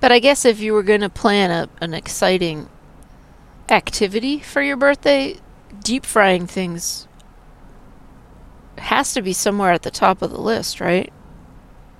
But 0.00 0.12
I 0.12 0.20
guess 0.20 0.44
if 0.44 0.60
you 0.60 0.72
were 0.72 0.82
going 0.82 1.00
to 1.00 1.08
plan 1.08 1.50
a, 1.50 1.68
an 1.82 1.94
exciting 1.94 2.68
activity 3.68 4.38
for 4.38 4.62
your 4.62 4.76
birthday, 4.76 5.38
deep 5.82 6.06
frying 6.06 6.46
things 6.46 7.08
has 8.78 9.12
to 9.14 9.22
be 9.22 9.32
somewhere 9.32 9.72
at 9.72 9.82
the 9.82 9.90
top 9.90 10.22
of 10.22 10.30
the 10.30 10.40
list, 10.40 10.80
right? 10.80 11.12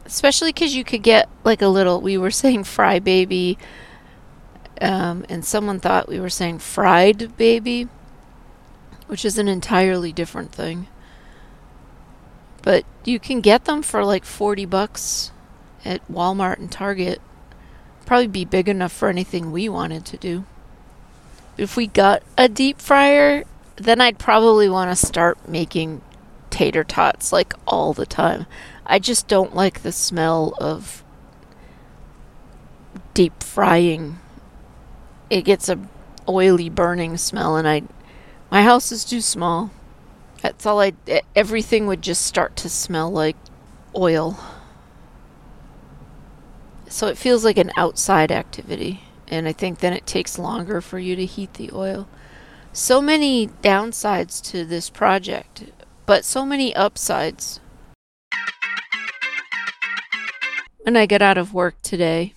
Especially 0.04 0.50
because 0.52 0.74
you 0.74 0.84
could 0.84 1.02
get 1.02 1.28
like 1.44 1.62
a 1.62 1.68
little, 1.68 2.00
we 2.00 2.18
were 2.18 2.30
saying 2.42 2.64
fry 2.64 2.98
baby, 2.98 3.58
um, 4.80 5.24
and 5.28 5.44
someone 5.44 5.80
thought 5.80 6.08
we 6.08 6.20
were 6.20 6.30
saying 6.30 6.58
fried 6.58 7.36
baby, 7.36 7.88
which 9.06 9.24
is 9.24 9.38
an 9.38 9.48
entirely 9.48 10.12
different 10.12 10.52
thing. 10.52 10.88
But 12.62 12.84
you 13.04 13.20
can 13.20 13.40
get 13.40 13.66
them 13.66 13.82
for 13.82 14.04
like 14.04 14.24
40 14.24 14.64
bucks 14.64 15.30
at 15.84 16.06
Walmart 16.10 16.58
and 16.58 16.72
Target. 16.72 17.20
Probably 18.06 18.26
be 18.26 18.44
big 18.44 18.68
enough 18.68 18.92
for 18.92 19.08
anything 19.08 19.52
we 19.52 19.68
wanted 19.68 20.04
to 20.06 20.16
do. 20.16 20.44
If 21.56 21.76
we 21.76 21.86
got 21.86 22.22
a 22.36 22.48
deep 22.48 22.80
fryer, 22.80 23.44
then 23.76 24.00
I'd 24.00 24.18
probably 24.18 24.68
want 24.68 24.90
to 24.90 25.06
start 25.06 25.48
making 25.48 26.00
tater 26.54 26.84
tots 26.84 27.32
like 27.32 27.52
all 27.66 27.92
the 27.92 28.06
time. 28.06 28.46
I 28.86 29.00
just 29.00 29.26
don't 29.26 29.56
like 29.56 29.82
the 29.82 29.90
smell 29.90 30.54
of 30.60 31.02
deep 33.12 33.42
frying. 33.42 34.20
It 35.28 35.42
gets 35.42 35.68
a 35.68 35.80
oily 36.28 36.70
burning 36.70 37.16
smell 37.16 37.56
and 37.56 37.66
I 37.66 37.82
my 38.52 38.62
house 38.62 38.92
is 38.92 39.04
too 39.04 39.20
small. 39.20 39.72
That's 40.42 40.64
all 40.64 40.80
I 40.80 40.92
everything 41.34 41.88
would 41.88 42.02
just 42.02 42.24
start 42.24 42.54
to 42.56 42.68
smell 42.68 43.10
like 43.10 43.36
oil. 43.96 44.38
So 46.88 47.08
it 47.08 47.18
feels 47.18 47.44
like 47.44 47.58
an 47.58 47.72
outside 47.76 48.30
activity 48.30 49.00
and 49.26 49.48
I 49.48 49.52
think 49.52 49.80
then 49.80 49.92
it 49.92 50.06
takes 50.06 50.38
longer 50.38 50.80
for 50.80 51.00
you 51.00 51.16
to 51.16 51.26
heat 51.26 51.54
the 51.54 51.72
oil. 51.72 52.06
So 52.72 53.02
many 53.02 53.48
downsides 53.48 54.40
to 54.52 54.64
this 54.64 54.88
project 54.88 55.64
but 56.06 56.24
so 56.24 56.44
many 56.44 56.74
upsides. 56.74 57.60
When 60.82 60.96
I 60.96 61.06
got 61.06 61.22
out 61.22 61.38
of 61.38 61.54
work 61.54 61.80
today, 61.82 62.34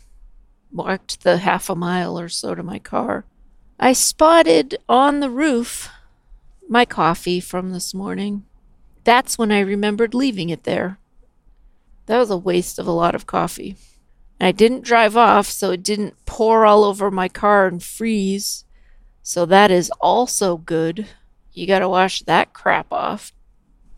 walked 0.72 1.24
the 1.24 1.38
half 1.38 1.70
a 1.70 1.76
mile 1.76 2.18
or 2.18 2.30
so 2.30 2.56
to 2.56 2.64
my 2.64 2.80
car, 2.80 3.26
I 3.80 3.94
spotted 3.94 4.78
on 4.88 5.20
the 5.20 5.30
roof 5.30 5.90
my 6.70 6.86
coffee 6.86 7.40
from 7.40 7.72
this 7.72 7.94
morning. 7.94 8.46
That's 9.04 9.38
when 9.38 9.52
I 9.52 9.60
remembered 9.60 10.14
leaving 10.14 10.50
it 10.50 10.64
there. 10.64 10.98
That 12.06 12.20
was 12.20 12.30
a 12.30 12.38
waste 12.38 12.80
of 12.80 12.88
a 12.88 12.92
lot 12.92 13.16
of 13.16 13.28
coffee. 13.28 13.76
I 14.40 14.52
didn't 14.52 14.84
drive 14.84 15.18
off, 15.18 15.48
so 15.48 15.72
it 15.72 15.84
didn't 15.84 16.26
pour 16.26 16.66
all 16.66 16.84
over 16.84 17.12
my 17.12 17.28
car 17.28 17.68
and 17.68 17.84
freeze. 17.84 18.66
So 19.24 19.46
that 19.46 19.72
is 19.72 19.92
also 20.00 20.58
good. 20.58 21.08
You 21.52 21.68
gotta 21.68 21.90
wash 21.90 22.22
that 22.22 22.54
crap 22.54 22.94
off 22.94 23.34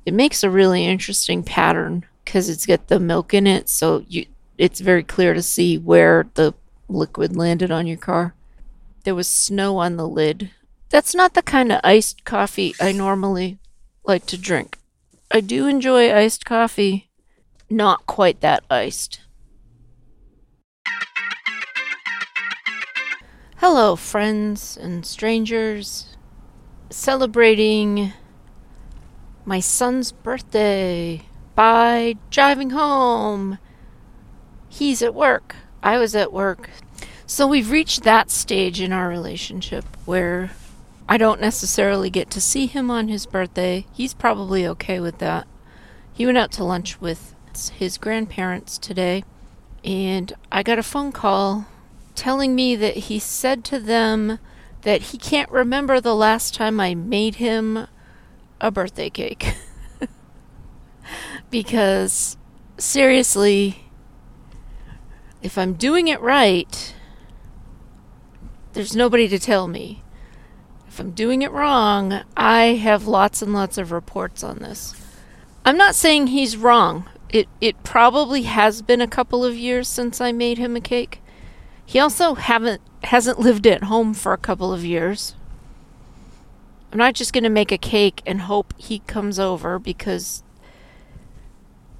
it 0.10 0.16
makes 0.16 0.44
a 0.44 0.50
really 0.50 0.86
interesting 0.86 1.44
pattern 1.44 2.04
because 2.26 2.50
it's 2.50 2.66
got 2.66 2.88
the 2.88 3.00
milk 3.00 3.32
in 3.32 3.46
it, 3.46 3.70
so 3.70 4.04
you 4.08 4.26
it's 4.58 4.80
very 4.80 5.04
clear 5.04 5.36
to 5.36 5.44
see 5.44 5.78
where 5.78 6.26
the 6.34 6.56
liquid 6.88 7.38
landed 7.38 7.70
on 7.70 7.86
your 7.86 7.96
car. 7.96 8.34
There 9.04 9.14
was 9.14 9.28
snow 9.28 9.78
on 9.78 9.98
the 9.98 10.08
lid. 10.08 10.50
That's 10.90 11.14
not 11.14 11.36
the 11.36 11.44
kind 11.44 11.72
of 11.72 11.80
iced 11.84 12.26
coffee 12.26 12.74
I 12.82 12.92
normally 12.92 13.60
like 14.04 14.26
to 14.26 14.38
drink. 14.38 14.80
I 15.30 15.42
do 15.42 15.68
enjoy 15.68 16.12
iced 16.12 16.44
coffee, 16.44 17.12
not 17.70 18.08
quite 18.08 18.42
that 18.42 18.64
iced. 18.68 19.22
Hello, 23.58 23.96
friends 23.96 24.76
and 24.76 25.06
strangers. 25.06 26.18
Celebrating 26.90 28.14
my 29.50 29.60
son's 29.60 30.12
birthday 30.12 31.24
by 31.56 32.16
driving 32.30 32.70
home. 32.70 33.58
He's 34.70 35.02
at 35.02 35.16
work. 35.16 35.56
I 35.82 35.98
was 35.98 36.16
at 36.16 36.32
work. 36.32 36.70
So 37.26 37.48
we've 37.48 37.72
reached 37.72 38.04
that 38.04 38.30
stage 38.30 38.80
in 38.80 38.94
our 38.94 39.10
relationship 39.10 39.86
where 40.06 40.52
I 41.08 41.18
don't 41.18 41.42
necessarily 41.42 42.12
get 42.12 42.30
to 42.30 42.40
see 42.40 42.68
him 42.68 42.92
on 42.92 43.08
his 43.08 43.26
birthday. 43.26 43.88
He's 43.92 44.14
probably 44.14 44.68
okay 44.68 45.00
with 45.00 45.18
that. 45.18 45.48
He 46.14 46.28
went 46.28 46.38
out 46.38 46.52
to 46.52 46.64
lunch 46.64 47.02
with 47.02 47.34
his 47.74 47.98
grandparents 47.98 48.78
today, 48.78 49.24
and 49.84 50.32
I 50.52 50.62
got 50.62 50.78
a 50.78 50.84
phone 50.84 51.12
call 51.12 51.66
telling 52.14 52.54
me 52.54 52.76
that 52.76 52.98
he 52.98 53.18
said 53.18 53.64
to 53.64 53.80
them 53.80 54.38
that 54.84 55.02
he 55.02 55.18
can't 55.18 55.50
remember 55.50 56.00
the 56.00 56.16
last 56.16 56.54
time 56.54 56.80
I 56.80 56.94
made 56.94 57.36
him 57.36 57.88
a 58.62 58.72
birthday 58.72 59.10
cake. 59.10 59.56
because 61.50 62.38
seriously, 62.78 63.90
if 65.42 65.58
I'm 65.58 65.74
doing 65.74 66.08
it 66.08 66.22
right, 66.22 66.94
there's 68.74 68.96
nobody 68.96 69.28
to 69.28 69.40
tell 69.40 69.68
me. 69.68 70.04
If 70.88 71.00
I'm 71.00 71.12
doing 71.12 71.42
it 71.42 71.52
wrong, 71.52 72.22
I 72.36 72.76
have 72.76 73.08
lots 73.08 73.42
and 73.42 73.54
lots 73.54 73.78
of 73.78 73.92
reports 73.92 74.44
on 74.44 74.60
this. 74.60 74.94
I'm 75.66 75.78
not 75.78 75.96
saying 75.96 76.28
he's 76.28 76.58
wrong. 76.58 77.08
It 77.30 77.48
it 77.62 77.84
probably 77.84 78.44
has 78.44 78.82
been 78.82 79.02
a 79.02 79.08
couple 79.08 79.46
of 79.46 79.56
years 79.56 79.88
since 79.88 80.20
I 80.20 80.32
made 80.32 80.58
him 80.58 80.76
a 80.76 80.82
cake. 80.82 81.22
He 81.86 82.00
also 82.00 82.36
haven't 82.36 82.82
hasn't 83.04 83.40
lived 83.40 83.68
at 83.68 83.84
home 83.84 84.14
for 84.14 84.34
a 84.34 84.38
couple 84.38 84.74
of 84.74 84.84
years. 84.84 85.36
I'm 86.92 86.98
not 86.98 87.14
just 87.14 87.34
going 87.34 87.44
to 87.44 87.50
make 87.50 87.72
a 87.72 87.78
cake 87.78 88.22
and 88.26 88.42
hope 88.42 88.74
he 88.78 89.00
comes 89.00 89.40
over 89.40 89.78
because 89.78 90.44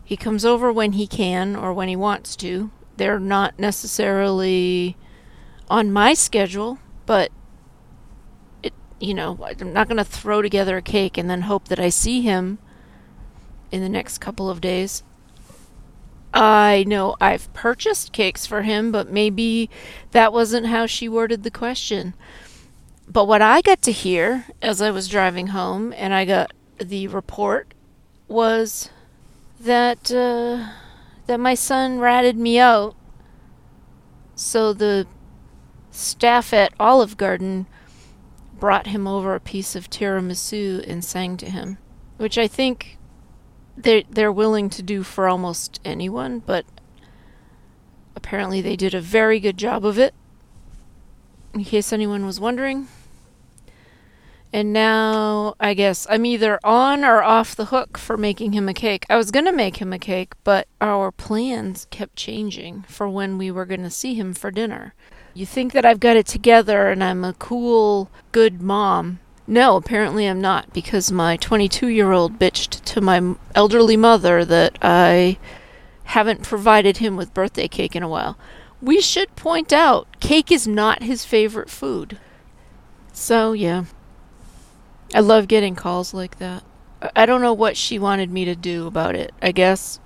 he 0.04 0.18
comes 0.18 0.44
over 0.44 0.74
when 0.74 0.94
he 0.94 1.06
can 1.06 1.56
or 1.56 1.74
when 1.74 1.88
he 1.88 1.96
wants 1.96 2.36
to. 2.38 2.72
They're 2.98 3.20
not 3.20 3.60
necessarily 3.60 4.98
on 5.70 5.92
my 5.92 6.16
schedule, 6.16 6.80
but 7.06 7.32
it 8.64 8.74
you 9.00 9.14
know, 9.14 9.38
I'm 9.44 9.74
not 9.74 9.88
going 9.88 9.98
to 9.98 10.04
throw 10.04 10.42
together 10.42 10.78
a 10.78 10.82
cake 10.82 11.18
and 11.18 11.30
then 11.30 11.42
hope 11.42 11.68
that 11.68 11.80
I 11.80 11.90
see 11.90 12.22
him 12.22 12.58
in 13.72 13.82
the 13.82 13.90
next 13.90 14.18
couple 14.18 14.50
of 14.50 14.60
days. 14.60 15.04
I 16.34 16.84
know 16.88 17.16
I've 17.22 17.52
purchased 17.54 18.12
cakes 18.12 18.46
for 18.46 18.64
him, 18.64 18.92
but 18.92 19.12
maybe 19.12 19.70
that 20.12 20.34
wasn't 20.34 20.68
how 20.68 20.86
she 20.86 21.08
worded 21.08 21.44
the 21.44 21.52
question. 21.52 22.14
But 23.12 23.26
what 23.26 23.42
I 23.42 23.62
got 23.62 23.82
to 23.84 23.92
hear 23.92 24.46
as 24.62 24.84
I 24.84 24.92
was 24.92 25.08
driving 25.08 25.48
home 25.48 25.94
and 25.98 26.14
I 26.14 26.26
got 26.26 26.54
the 26.78 27.08
report 27.08 27.74
was 28.28 28.92
that 29.60 30.12
uh, 30.12 30.70
that 31.26 31.40
my 31.40 31.56
son 31.56 32.00
ratted 32.00 32.38
me 32.38 32.60
out. 32.60 32.96
So 34.36 34.74
the 34.74 35.08
staff 35.90 36.54
at 36.54 36.72
Olive 36.80 37.18
Garden 37.18 37.66
brought 38.60 38.88
him 38.88 39.08
over 39.08 39.34
a 39.34 39.40
piece 39.40 39.76
of 39.76 39.90
tiramisu 39.90 40.88
and 40.88 41.04
sang 41.04 41.36
to 41.38 41.50
him, 41.50 41.80
which 42.18 42.38
I 42.38 42.48
think 42.48 43.00
they 43.76 44.04
they're 44.04 44.32
willing 44.32 44.70
to 44.70 44.84
do 44.84 45.02
for 45.02 45.28
almost 45.28 45.80
anyone, 45.84 46.40
but 46.40 46.64
apparently 48.16 48.62
they 48.62 48.76
did 48.76 48.94
a 48.94 49.02
very 49.02 49.40
good 49.40 49.58
job 49.58 49.84
of 49.84 49.98
it. 49.98 50.14
In 51.56 51.64
case 51.64 51.92
anyone 51.92 52.28
was 52.28 52.40
wondering. 52.40 52.88
And 54.52 54.74
now 54.74 55.56
I 55.60 55.74
guess 55.74 56.08
I'm 56.10 56.26
either 56.26 56.60
on 56.64 57.06
or 57.06 57.22
off 57.22 57.56
the 57.56 57.66
hook 57.66 57.98
for 57.98 58.18
making 58.18 58.54
him 58.54 58.68
a 58.68 58.74
cake. 58.74 59.06
I 59.10 59.16
was 59.16 59.32
going 59.32 59.46
to 59.46 59.52
make 59.52 59.78
him 59.78 59.94
a 59.94 60.00
cake, 60.00 60.34
but 60.44 60.68
our 60.82 61.12
plans 61.12 61.86
kept 61.92 62.16
changing 62.16 62.84
for 62.88 63.08
when 63.08 63.38
we 63.38 63.52
were 63.52 63.66
going 63.66 63.84
to 63.84 63.92
see 63.92 64.16
him 64.16 64.34
for 64.34 64.50
dinner. 64.50 64.96
You 65.36 65.46
think 65.46 65.74
that 65.74 65.86
I've 65.86 66.00
got 66.00 66.18
it 66.18 66.26
together 66.26 66.90
and 66.90 67.04
I'm 67.04 67.24
a 67.24 67.34
cool, 67.34 68.10
good 68.32 68.62
mom, 68.62 69.20
no, 69.50 69.78
apparently 69.78 70.28
I'm 70.28 70.40
not, 70.40 70.72
because 70.74 71.12
my 71.12 71.36
22 71.36 71.88
year 71.88 72.12
old 72.12 72.38
bitched 72.38 72.84
to 72.86 73.02
my 73.02 73.34
elderly 73.56 73.98
mother 73.98 74.46
that 74.46 74.78
I 74.80 75.40
haven't 76.04 76.44
provided 76.44 76.98
him 76.98 77.18
with 77.18 77.34
birthday 77.34 77.68
cake 77.68 77.96
in 77.96 78.04
a 78.04 78.08
while. 78.08 78.38
We 78.80 79.02
should 79.02 79.36
point 79.36 79.74
out, 79.74 80.20
cake 80.20 80.52
is 80.52 80.68
not 80.68 81.02
his 81.02 81.26
favorite 81.26 81.72
food. 81.72 82.20
So, 83.12 83.54
yeah. 83.54 83.86
I 85.14 85.22
love 85.22 85.48
getting 85.48 85.76
calls 85.76 86.14
like 86.14 86.38
that. 86.40 86.64
I 87.16 87.26
don't 87.26 87.42
know 87.42 87.54
what 87.54 87.78
she 87.78 87.98
wanted 87.98 88.30
me 88.30 88.46
to 88.46 88.56
do 88.56 88.86
about 88.88 89.16
it. 89.16 89.34
I 89.42 89.52
guess 89.52 90.00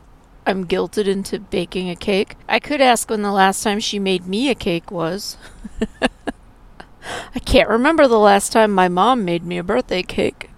I'm 0.45 0.65
guilted 0.65 1.07
into 1.07 1.39
baking 1.39 1.89
a 1.89 1.95
cake. 1.95 2.35
I 2.47 2.59
could 2.59 2.81
ask 2.81 3.09
when 3.09 3.21
the 3.21 3.31
last 3.31 3.63
time 3.63 3.79
she 3.79 3.99
made 3.99 4.27
me 4.27 4.49
a 4.49 4.55
cake 4.55 4.91
was. 4.91 5.37
I 7.35 7.39
can't 7.39 7.69
remember 7.69 8.07
the 8.07 8.19
last 8.19 8.51
time 8.51 8.71
my 8.71 8.87
mom 8.87 9.25
made 9.25 9.43
me 9.43 9.57
a 9.57 9.63
birthday 9.63 10.03
cake. 10.03 10.49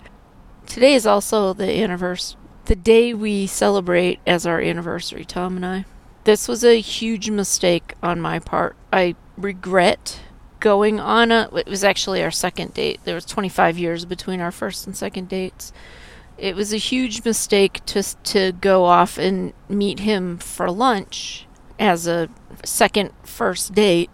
Today 0.65 0.93
is 0.93 1.05
also 1.05 1.53
the 1.53 1.81
anniversary, 1.81 2.39
the 2.65 2.75
day 2.75 3.13
we 3.13 3.47
celebrate 3.47 4.19
as 4.27 4.45
our 4.45 4.59
anniversary, 4.59 5.25
Tom 5.25 5.55
and 5.55 5.65
I. 5.65 5.85
This 6.23 6.47
was 6.47 6.63
a 6.63 6.81
huge 6.81 7.29
mistake 7.29 7.93
on 8.01 8.19
my 8.19 8.39
part. 8.39 8.75
I 8.91 9.15
regret 9.37 10.19
going 10.59 10.99
on 10.99 11.31
a 11.31 11.49
it 11.55 11.67
was 11.67 11.83
actually 11.83 12.23
our 12.23 12.31
second 12.31 12.73
date. 12.73 12.99
There 13.03 13.15
was 13.15 13.25
25 13.25 13.77
years 13.77 14.05
between 14.05 14.39
our 14.41 14.51
first 14.51 14.85
and 14.85 14.95
second 14.95 15.29
dates. 15.29 15.71
It 16.37 16.55
was 16.55 16.73
a 16.73 16.77
huge 16.77 17.23
mistake 17.23 17.85
to 17.87 18.03
to 18.03 18.51
go 18.53 18.85
off 18.85 19.17
and 19.17 19.53
meet 19.69 19.99
him 19.99 20.37
for 20.37 20.69
lunch 20.69 21.47
as 21.79 22.07
a 22.07 22.29
second 22.63 23.11
first 23.23 23.73
date 23.73 24.09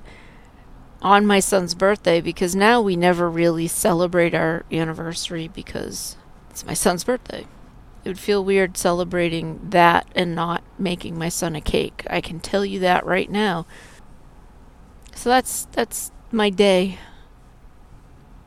on 1.01 1.25
my 1.25 1.39
son's 1.39 1.73
birthday 1.73 2.21
because 2.21 2.55
now 2.55 2.81
we 2.81 2.95
never 2.95 3.29
really 3.29 3.67
celebrate 3.67 4.35
our 4.35 4.65
anniversary 4.71 5.47
because 5.47 6.15
it's 6.49 6.65
my 6.65 6.73
son's 6.73 7.03
birthday. 7.03 7.47
It 8.03 8.09
would 8.09 8.19
feel 8.19 8.43
weird 8.43 8.77
celebrating 8.77 9.59
that 9.69 10.07
and 10.15 10.35
not 10.35 10.63
making 10.77 11.17
my 11.17 11.29
son 11.29 11.55
a 11.55 11.61
cake. 11.61 12.05
I 12.09 12.21
can 12.21 12.39
tell 12.39 12.65
you 12.65 12.79
that 12.79 13.05
right 13.05 13.29
now. 13.29 13.65
So 15.15 15.29
that's 15.29 15.67
that's 15.71 16.11
my 16.33 16.49
day. 16.49 16.97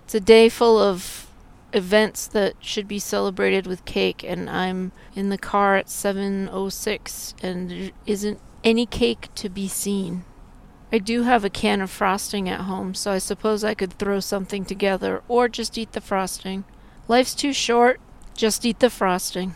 It's 0.05 0.15
a 0.15 0.21
day 0.21 0.49
full 0.49 0.79
of 0.79 1.29
events 1.73 2.27
that 2.29 2.55
should 2.61 2.87
be 2.87 2.99
celebrated 2.99 3.67
with 3.67 3.85
cake 3.85 4.23
and 4.23 4.49
I'm 4.49 4.93
in 5.17 5.29
the 5.29 5.39
car 5.39 5.77
at 5.77 5.89
7:06 5.89 7.35
and 7.43 7.71
there 7.71 7.91
isn't 8.07 8.39
any 8.63 8.87
cake 8.87 9.29
to 9.35 9.49
be 9.49 9.67
seen. 9.69 10.25
I 10.93 10.99
do 10.99 11.25
have 11.25 11.45
a 11.45 11.51
can 11.51 11.81
of 11.81 11.91
frosting 11.91 12.49
at 12.49 12.61
home, 12.61 12.95
so 12.95 13.11
I 13.11 13.19
suppose 13.19 13.65
I 13.65 13.75
could 13.75 13.93
throw 13.93 14.21
something 14.21 14.65
together 14.65 15.23
or 15.27 15.49
just 15.49 15.77
eat 15.77 15.93
the 15.93 16.01
frosting. 16.01 16.65
Life's 17.09 17.35
too 17.35 17.53
short, 17.53 18.01
just 18.37 18.65
eat 18.65 18.79
the 18.79 18.91
frosting. 18.91 19.55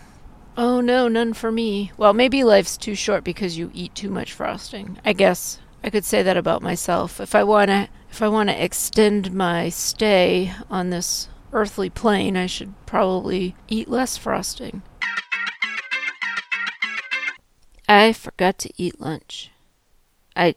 Oh 0.57 0.81
no, 0.81 1.07
none 1.07 1.35
for 1.35 1.53
me. 1.53 1.93
Well, 1.97 2.13
maybe 2.13 2.43
life's 2.43 2.77
too 2.77 2.97
short 2.97 3.23
because 3.23 3.57
you 3.57 3.71
eat 3.73 3.95
too 3.95 4.11
much 4.11 4.33
frosting. 4.33 4.99
I 5.05 5.13
guess 5.13 5.61
I 5.85 5.91
could 5.91 6.05
say 6.05 6.25
that 6.25 6.37
about 6.37 6.63
myself. 6.63 7.21
If 7.21 7.37
I 7.37 7.45
want 7.45 7.69
to 7.69 7.89
if 8.11 8.23
I 8.23 8.29
want 8.29 8.49
to 8.49 8.65
extend 8.65 9.33
my 9.33 9.69
stay 9.69 10.53
on 10.71 10.91
this 10.91 11.29
earthly 11.53 11.91
plane, 11.91 12.37
I 12.37 12.47
should 12.47 12.75
probably 12.87 13.55
eat 13.69 13.89
less 13.89 14.17
frosting. 14.17 14.83
I 17.89 18.13
forgot 18.13 18.59
to 18.59 18.73
eat 18.77 19.01
lunch. 19.01 19.51
I 20.37 20.55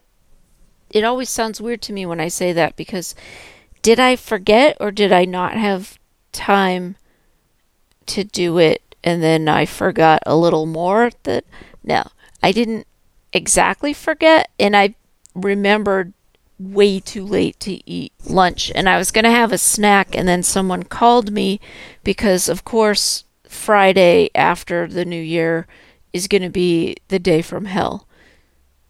it 0.90 1.04
always 1.04 1.30
sounds 1.30 1.60
weird 1.60 1.80
to 1.82 1.92
me 1.92 2.04
when 2.04 2.20
I 2.20 2.28
say 2.28 2.52
that 2.52 2.76
because 2.76 3.14
did 3.80 3.98
I 3.98 4.16
forget 4.16 4.76
or 4.78 4.90
did 4.90 5.10
I 5.10 5.24
not 5.24 5.54
have 5.54 5.98
time 6.32 6.96
to 8.06 8.24
do 8.24 8.58
it 8.58 8.94
and 9.02 9.22
then 9.22 9.48
I 9.48 9.64
forgot 9.64 10.22
a 10.26 10.36
little 10.36 10.66
more 10.66 11.10
that 11.22 11.44
no, 11.82 12.04
I 12.42 12.52
didn't 12.52 12.86
exactly 13.32 13.94
forget 13.94 14.50
and 14.58 14.76
I 14.76 14.94
remembered 15.34 16.12
way 16.70 17.00
too 17.00 17.24
late 17.24 17.58
to 17.60 17.88
eat 17.90 18.12
lunch 18.24 18.70
and 18.74 18.88
I 18.88 18.98
was 18.98 19.10
going 19.10 19.24
to 19.24 19.30
have 19.30 19.52
a 19.52 19.58
snack 19.58 20.14
and 20.14 20.28
then 20.28 20.42
someone 20.42 20.84
called 20.84 21.32
me 21.32 21.60
because 22.04 22.48
of 22.48 22.64
course 22.64 23.24
Friday 23.44 24.30
after 24.34 24.86
the 24.86 25.04
new 25.04 25.20
year 25.20 25.66
is 26.12 26.28
going 26.28 26.42
to 26.42 26.50
be 26.50 26.96
the 27.08 27.18
day 27.18 27.42
from 27.42 27.66
hell. 27.66 28.06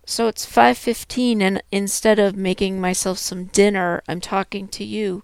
So 0.04 0.28
it's 0.28 0.44
5:15 0.44 1.40
and 1.40 1.62
instead 1.70 2.18
of 2.18 2.36
making 2.36 2.80
myself 2.80 3.18
some 3.18 3.44
dinner, 3.44 4.02
I'm 4.08 4.20
talking 4.20 4.68
to 4.68 4.84
you. 4.84 5.22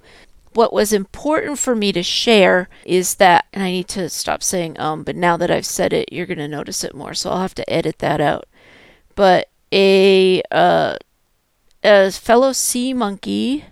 What 0.55 0.73
was 0.73 0.93
important 0.93 1.59
for 1.59 1.75
me 1.75 1.93
to 1.93 2.03
share 2.03 2.69
is 2.85 3.17
that 3.17 3.47
and 3.53 3.63
I 3.63 3.71
need 3.71 3.89
to 3.89 4.09
stop 4.09 4.43
saying 4.43 4.79
um, 4.81 5.03
but 5.03 5.17
now 5.17 5.37
that 5.37 5.51
I've 5.51 5.67
said 5.67 5.93
it, 5.93 6.13
you're 6.13 6.27
going 6.27 6.39
to 6.39 6.49
notice 6.49 6.85
it 6.85 6.95
more. 6.95 7.15
So 7.15 7.31
I'll 7.31 7.41
have 7.41 7.55
to 7.57 7.71
edit 7.71 7.99
that 7.99 8.21
out. 8.21 8.47
But 9.15 9.49
a 9.73 10.43
uh, 10.51 10.97
a 11.83 12.11
fellow 12.11 12.53
sea 12.53 12.93
monkey 12.93 13.65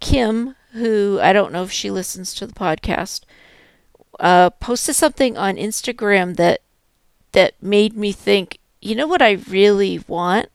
Kim, 0.00 0.54
who 0.72 1.18
I 1.20 1.32
don't 1.32 1.52
know 1.52 1.62
if 1.62 1.72
she 1.72 1.90
listens 1.90 2.34
to 2.34 2.46
the 2.46 2.52
podcast, 2.52 3.22
uh, 4.20 4.50
posted 4.50 4.94
something 4.94 5.36
on 5.36 5.56
Instagram 5.56 6.36
that 6.36 6.60
that 7.32 7.54
made 7.62 7.96
me 7.96 8.12
think 8.12 8.58
you 8.80 8.94
know 8.94 9.06
what 9.06 9.22
I 9.22 9.32
really 9.48 10.00
want 10.06 10.48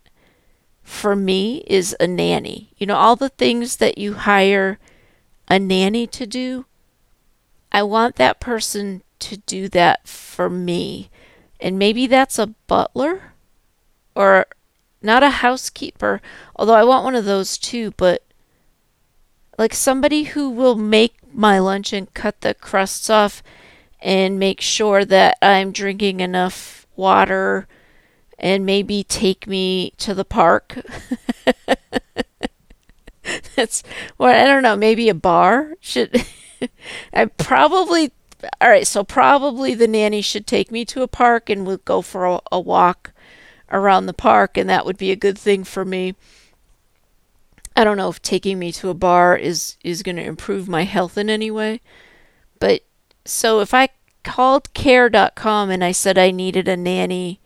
for 0.84 1.16
me 1.16 1.64
is 1.68 1.96
a 2.00 2.08
nanny. 2.08 2.72
You 2.78 2.88
know, 2.88 2.96
all 2.96 3.16
the 3.16 3.30
things 3.30 3.78
that 3.78 3.98
you 3.98 4.14
hire 4.14 4.80
a 5.48 5.60
nanny 5.60 6.08
to 6.08 6.26
do, 6.26 6.66
I 7.72 7.84
want 7.84 8.16
that 8.16 8.40
person 8.40 9.04
to 9.20 9.38
do 9.38 9.68
that 9.70 10.08
for 10.08 10.50
me. 10.50 11.10
And 11.60 11.78
maybe 11.78 12.08
that's 12.08 12.40
a 12.40 12.48
butler 12.48 13.34
or 14.16 14.48
not 15.02 15.24
a 15.24 15.30
housekeeper, 15.30 16.22
although 16.56 16.76
I 16.76 16.84
want 16.84 17.04
one 17.04 17.16
of 17.16 17.26
those 17.26 17.58
too, 17.58 17.94
but 17.98 18.24
like 19.58 19.74
somebody 19.74 20.24
who 20.24 20.50
will 20.50 20.76
make 20.76 21.16
my 21.34 21.60
lunch 21.60 21.94
and 21.94 22.14
cut 22.14 22.42
the 22.42 22.54
crusts 22.54 23.10
off 23.10 23.44
and 24.00 24.40
make 24.40 24.62
sure 24.62 25.06
that 25.06 25.38
I'm 25.42 25.72
drinking 25.72 26.20
enough 26.20 26.88
water 26.96 27.68
and 28.40 28.66
maybe 28.66 29.04
take 29.04 29.48
me 29.48 29.94
to 29.98 30.14
the 30.14 30.26
park. 30.26 30.80
That's 33.56 33.84
well, 34.18 34.34
I 34.34 34.48
don't 34.48 34.64
know, 34.64 34.76
maybe 34.76 35.10
a 35.10 35.14
bar 35.14 35.76
should 35.80 36.26
I 37.14 37.26
probably 37.26 38.12
all 38.60 38.70
right, 38.70 38.88
so 38.88 39.04
probably 39.04 39.76
the 39.76 39.88
nanny 39.88 40.22
should 40.22 40.48
take 40.48 40.72
me 40.72 40.84
to 40.86 41.04
a 41.04 41.08
park 41.08 41.50
and 41.50 41.66
we'll 41.66 41.78
go 41.78 42.02
for 42.02 42.26
a, 42.26 42.40
a 42.52 42.60
walk 42.60 43.11
around 43.72 44.06
the 44.06 44.14
park 44.14 44.58
and 44.58 44.70
that 44.70 44.86
would 44.86 44.98
be 44.98 45.12
a 45.12 45.16
good 45.16 45.38
thing 45.38 45.64
for 45.64 45.86
me. 45.86 46.16
I 47.76 47.84
don't 47.84 47.98
know 47.98 48.10
if 48.10 48.22
taking 48.22 48.60
me 48.60 48.72
to 48.74 48.90
a 48.90 48.94
bar 48.94 49.36
is 49.36 49.78
is 49.84 50.04
going 50.04 50.18
to 50.18 50.24
improve 50.24 50.68
my 50.68 50.84
health 50.84 51.18
in 51.18 51.30
any 51.30 51.50
way. 51.50 51.82
But 52.60 52.84
so 53.26 53.60
if 53.60 53.74
I 53.74 53.90
called 54.24 54.74
care.com 54.74 55.70
and 55.70 55.84
I 55.84 55.92
said 55.92 56.18
I 56.18 56.32
needed 56.32 56.68
a 56.68 56.78
nanny 56.78 57.40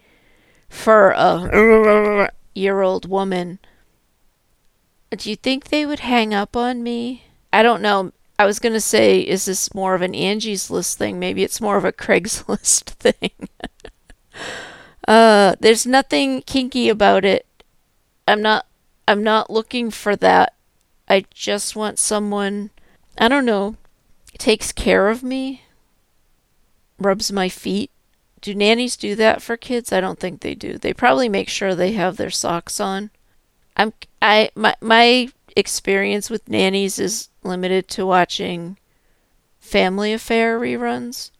for 0.67 1.11
a 1.11 2.31
year 2.53 2.81
old 2.81 3.07
woman, 3.07 3.59
do 5.15 5.29
you 5.29 5.35
think 5.35 5.65
they 5.65 5.85
would 5.85 5.99
hang 6.01 6.33
up 6.33 6.55
on 6.57 6.83
me? 6.83 7.25
I 7.53 7.63
don't 7.63 7.81
know. 7.81 8.11
I 8.37 8.45
was 8.45 8.59
going 8.59 8.73
to 8.73 8.81
say, 8.81 9.21
is 9.21 9.45
this 9.45 9.73
more 9.73 9.95
of 9.95 10.01
an 10.01 10.13
Angie's 10.13 10.69
List 10.69 10.97
thing? 10.97 11.19
Maybe 11.19 11.43
it's 11.43 11.61
more 11.61 11.77
of 11.77 11.85
a 11.85 11.91
Craigslist 11.93 12.89
thing. 12.89 13.31
uh, 15.07 15.55
there's 15.59 15.85
nothing 15.85 16.41
kinky 16.41 16.89
about 16.89 17.25
it. 17.25 17.45
I'm 18.27 18.41
not. 18.41 18.65
I'm 19.07 19.23
not 19.23 19.51
looking 19.51 19.91
for 19.91 20.15
that. 20.15 20.53
I 21.07 21.25
just 21.31 21.75
want 21.75 21.99
someone. 21.99 22.71
I 23.17 23.27
don't 23.27 23.45
know. 23.45 23.75
Takes 24.37 24.71
care 24.71 25.09
of 25.09 25.21
me. 25.21 25.61
Rubs 26.97 27.31
my 27.31 27.49
feet. 27.49 27.91
Do 28.41 28.55
nannies 28.55 28.97
do 28.97 29.15
that 29.15 29.41
for 29.41 29.57
kids? 29.57 29.91
I 29.93 30.01
don't 30.01 30.19
think 30.19 30.41
they 30.41 30.55
do. 30.55 30.77
They 30.77 30.93
probably 30.93 31.29
make 31.29 31.49
sure 31.49 31.75
they 31.75 31.93
have 31.93 32.17
their 32.17 32.29
socks 32.29 32.79
on. 32.79 33.11
I'm 33.77 33.93
I 34.21 34.49
my 34.55 34.75
my 34.81 35.29
experience 35.55 36.29
with 36.29 36.49
nannies 36.49 36.99
is 36.99 37.29
limited 37.43 37.87
to 37.89 38.05
watching 38.05 38.77
Family 39.59 40.13
Affair 40.13 40.59
reruns. 40.59 41.31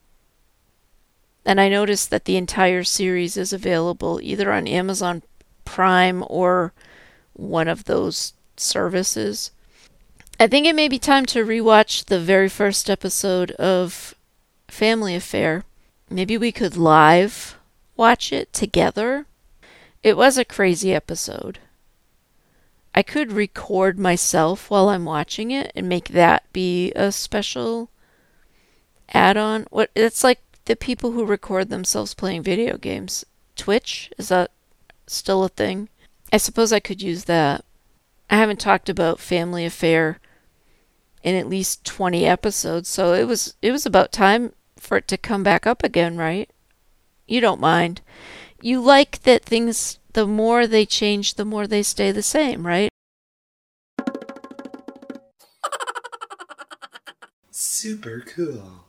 And 1.46 1.62
I 1.62 1.70
noticed 1.70 2.10
that 2.10 2.26
the 2.26 2.38
entire 2.38 2.84
series 2.84 3.38
is 3.38 3.54
available 3.54 4.20
either 4.22 4.52
on 4.52 4.68
Amazon 4.68 5.22
Prime 5.64 6.24
or 6.28 6.74
one 7.34 7.68
of 7.68 7.86
those 7.86 8.34
services. 8.58 9.52
I 10.40 10.48
think 10.48 10.66
it 10.66 10.76
may 10.76 10.88
be 10.88 11.00
time 11.00 11.26
to 11.28 11.46
rewatch 11.46 12.06
the 12.06 12.20
very 12.20 12.50
first 12.50 12.90
episode 12.90 13.52
of 13.52 14.16
Family 14.68 15.16
Affair. 15.16 15.64
Maybe 16.10 16.38
we 16.38 16.52
could 16.52 16.76
live 16.76 17.58
watch 17.96 18.32
it 18.34 18.52
together. 18.54 19.26
It 20.04 20.18
was 20.18 20.38
a 20.38 20.46
crazy 20.46 20.94
episode. 20.94 21.60
I 22.94 23.04
could 23.04 23.32
record 23.32 24.00
myself 24.00 24.70
while 24.70 24.90
I'm 24.90 25.06
watching 25.06 25.52
it 25.52 25.72
and 25.76 25.90
make 25.90 26.10
that 26.10 26.52
be 26.54 26.92
a 26.94 27.12
special 27.12 27.90
add-on. 29.14 29.68
What 29.70 29.92
it's 29.96 30.24
like 30.24 30.40
the 30.66 30.76
people 30.76 31.12
who 31.12 31.26
record 31.26 31.70
themselves 31.70 32.14
playing 32.14 32.44
video 32.44 32.78
games. 32.78 33.26
Twitch 33.56 34.12
is 34.18 34.30
that 34.30 34.52
still 35.08 35.44
a 35.44 35.50
thing? 35.50 35.90
I 36.34 36.38
suppose 36.38 36.74
I 36.74 36.80
could 36.80 37.02
use 37.02 37.26
that. 37.26 37.64
I 38.30 38.38
haven't 38.38 38.60
talked 38.60 38.90
about 38.90 39.20
Family 39.20 39.66
Affair 39.66 40.20
in 41.24 41.36
at 41.36 41.48
least 41.48 41.86
20 41.86 42.26
episodes, 42.26 42.90
so 42.90 43.14
it 43.14 43.26
was 43.26 43.56
it 43.62 43.72
was 43.72 43.86
about 43.86 44.12
time 44.12 44.54
for 44.78 44.98
it 44.98 45.08
to 45.08 45.18
come 45.18 45.44
back 45.44 45.66
up 45.66 45.84
again, 45.84 46.18
right? 46.18 46.50
You 47.28 47.42
don't 47.42 47.62
mind. 47.62 48.02
You 48.62 48.82
like 48.82 49.24
that 49.24 49.44
things 49.44 50.00
the 50.14 50.26
more 50.26 50.66
they 50.66 50.86
change, 50.86 51.36
the 51.36 51.46
more 51.46 51.68
they 51.68 51.84
stay 51.84 52.12
the 52.12 52.24
same, 52.24 52.66
right? 52.66 52.90
Super 57.52 58.24
cool. 58.26 58.85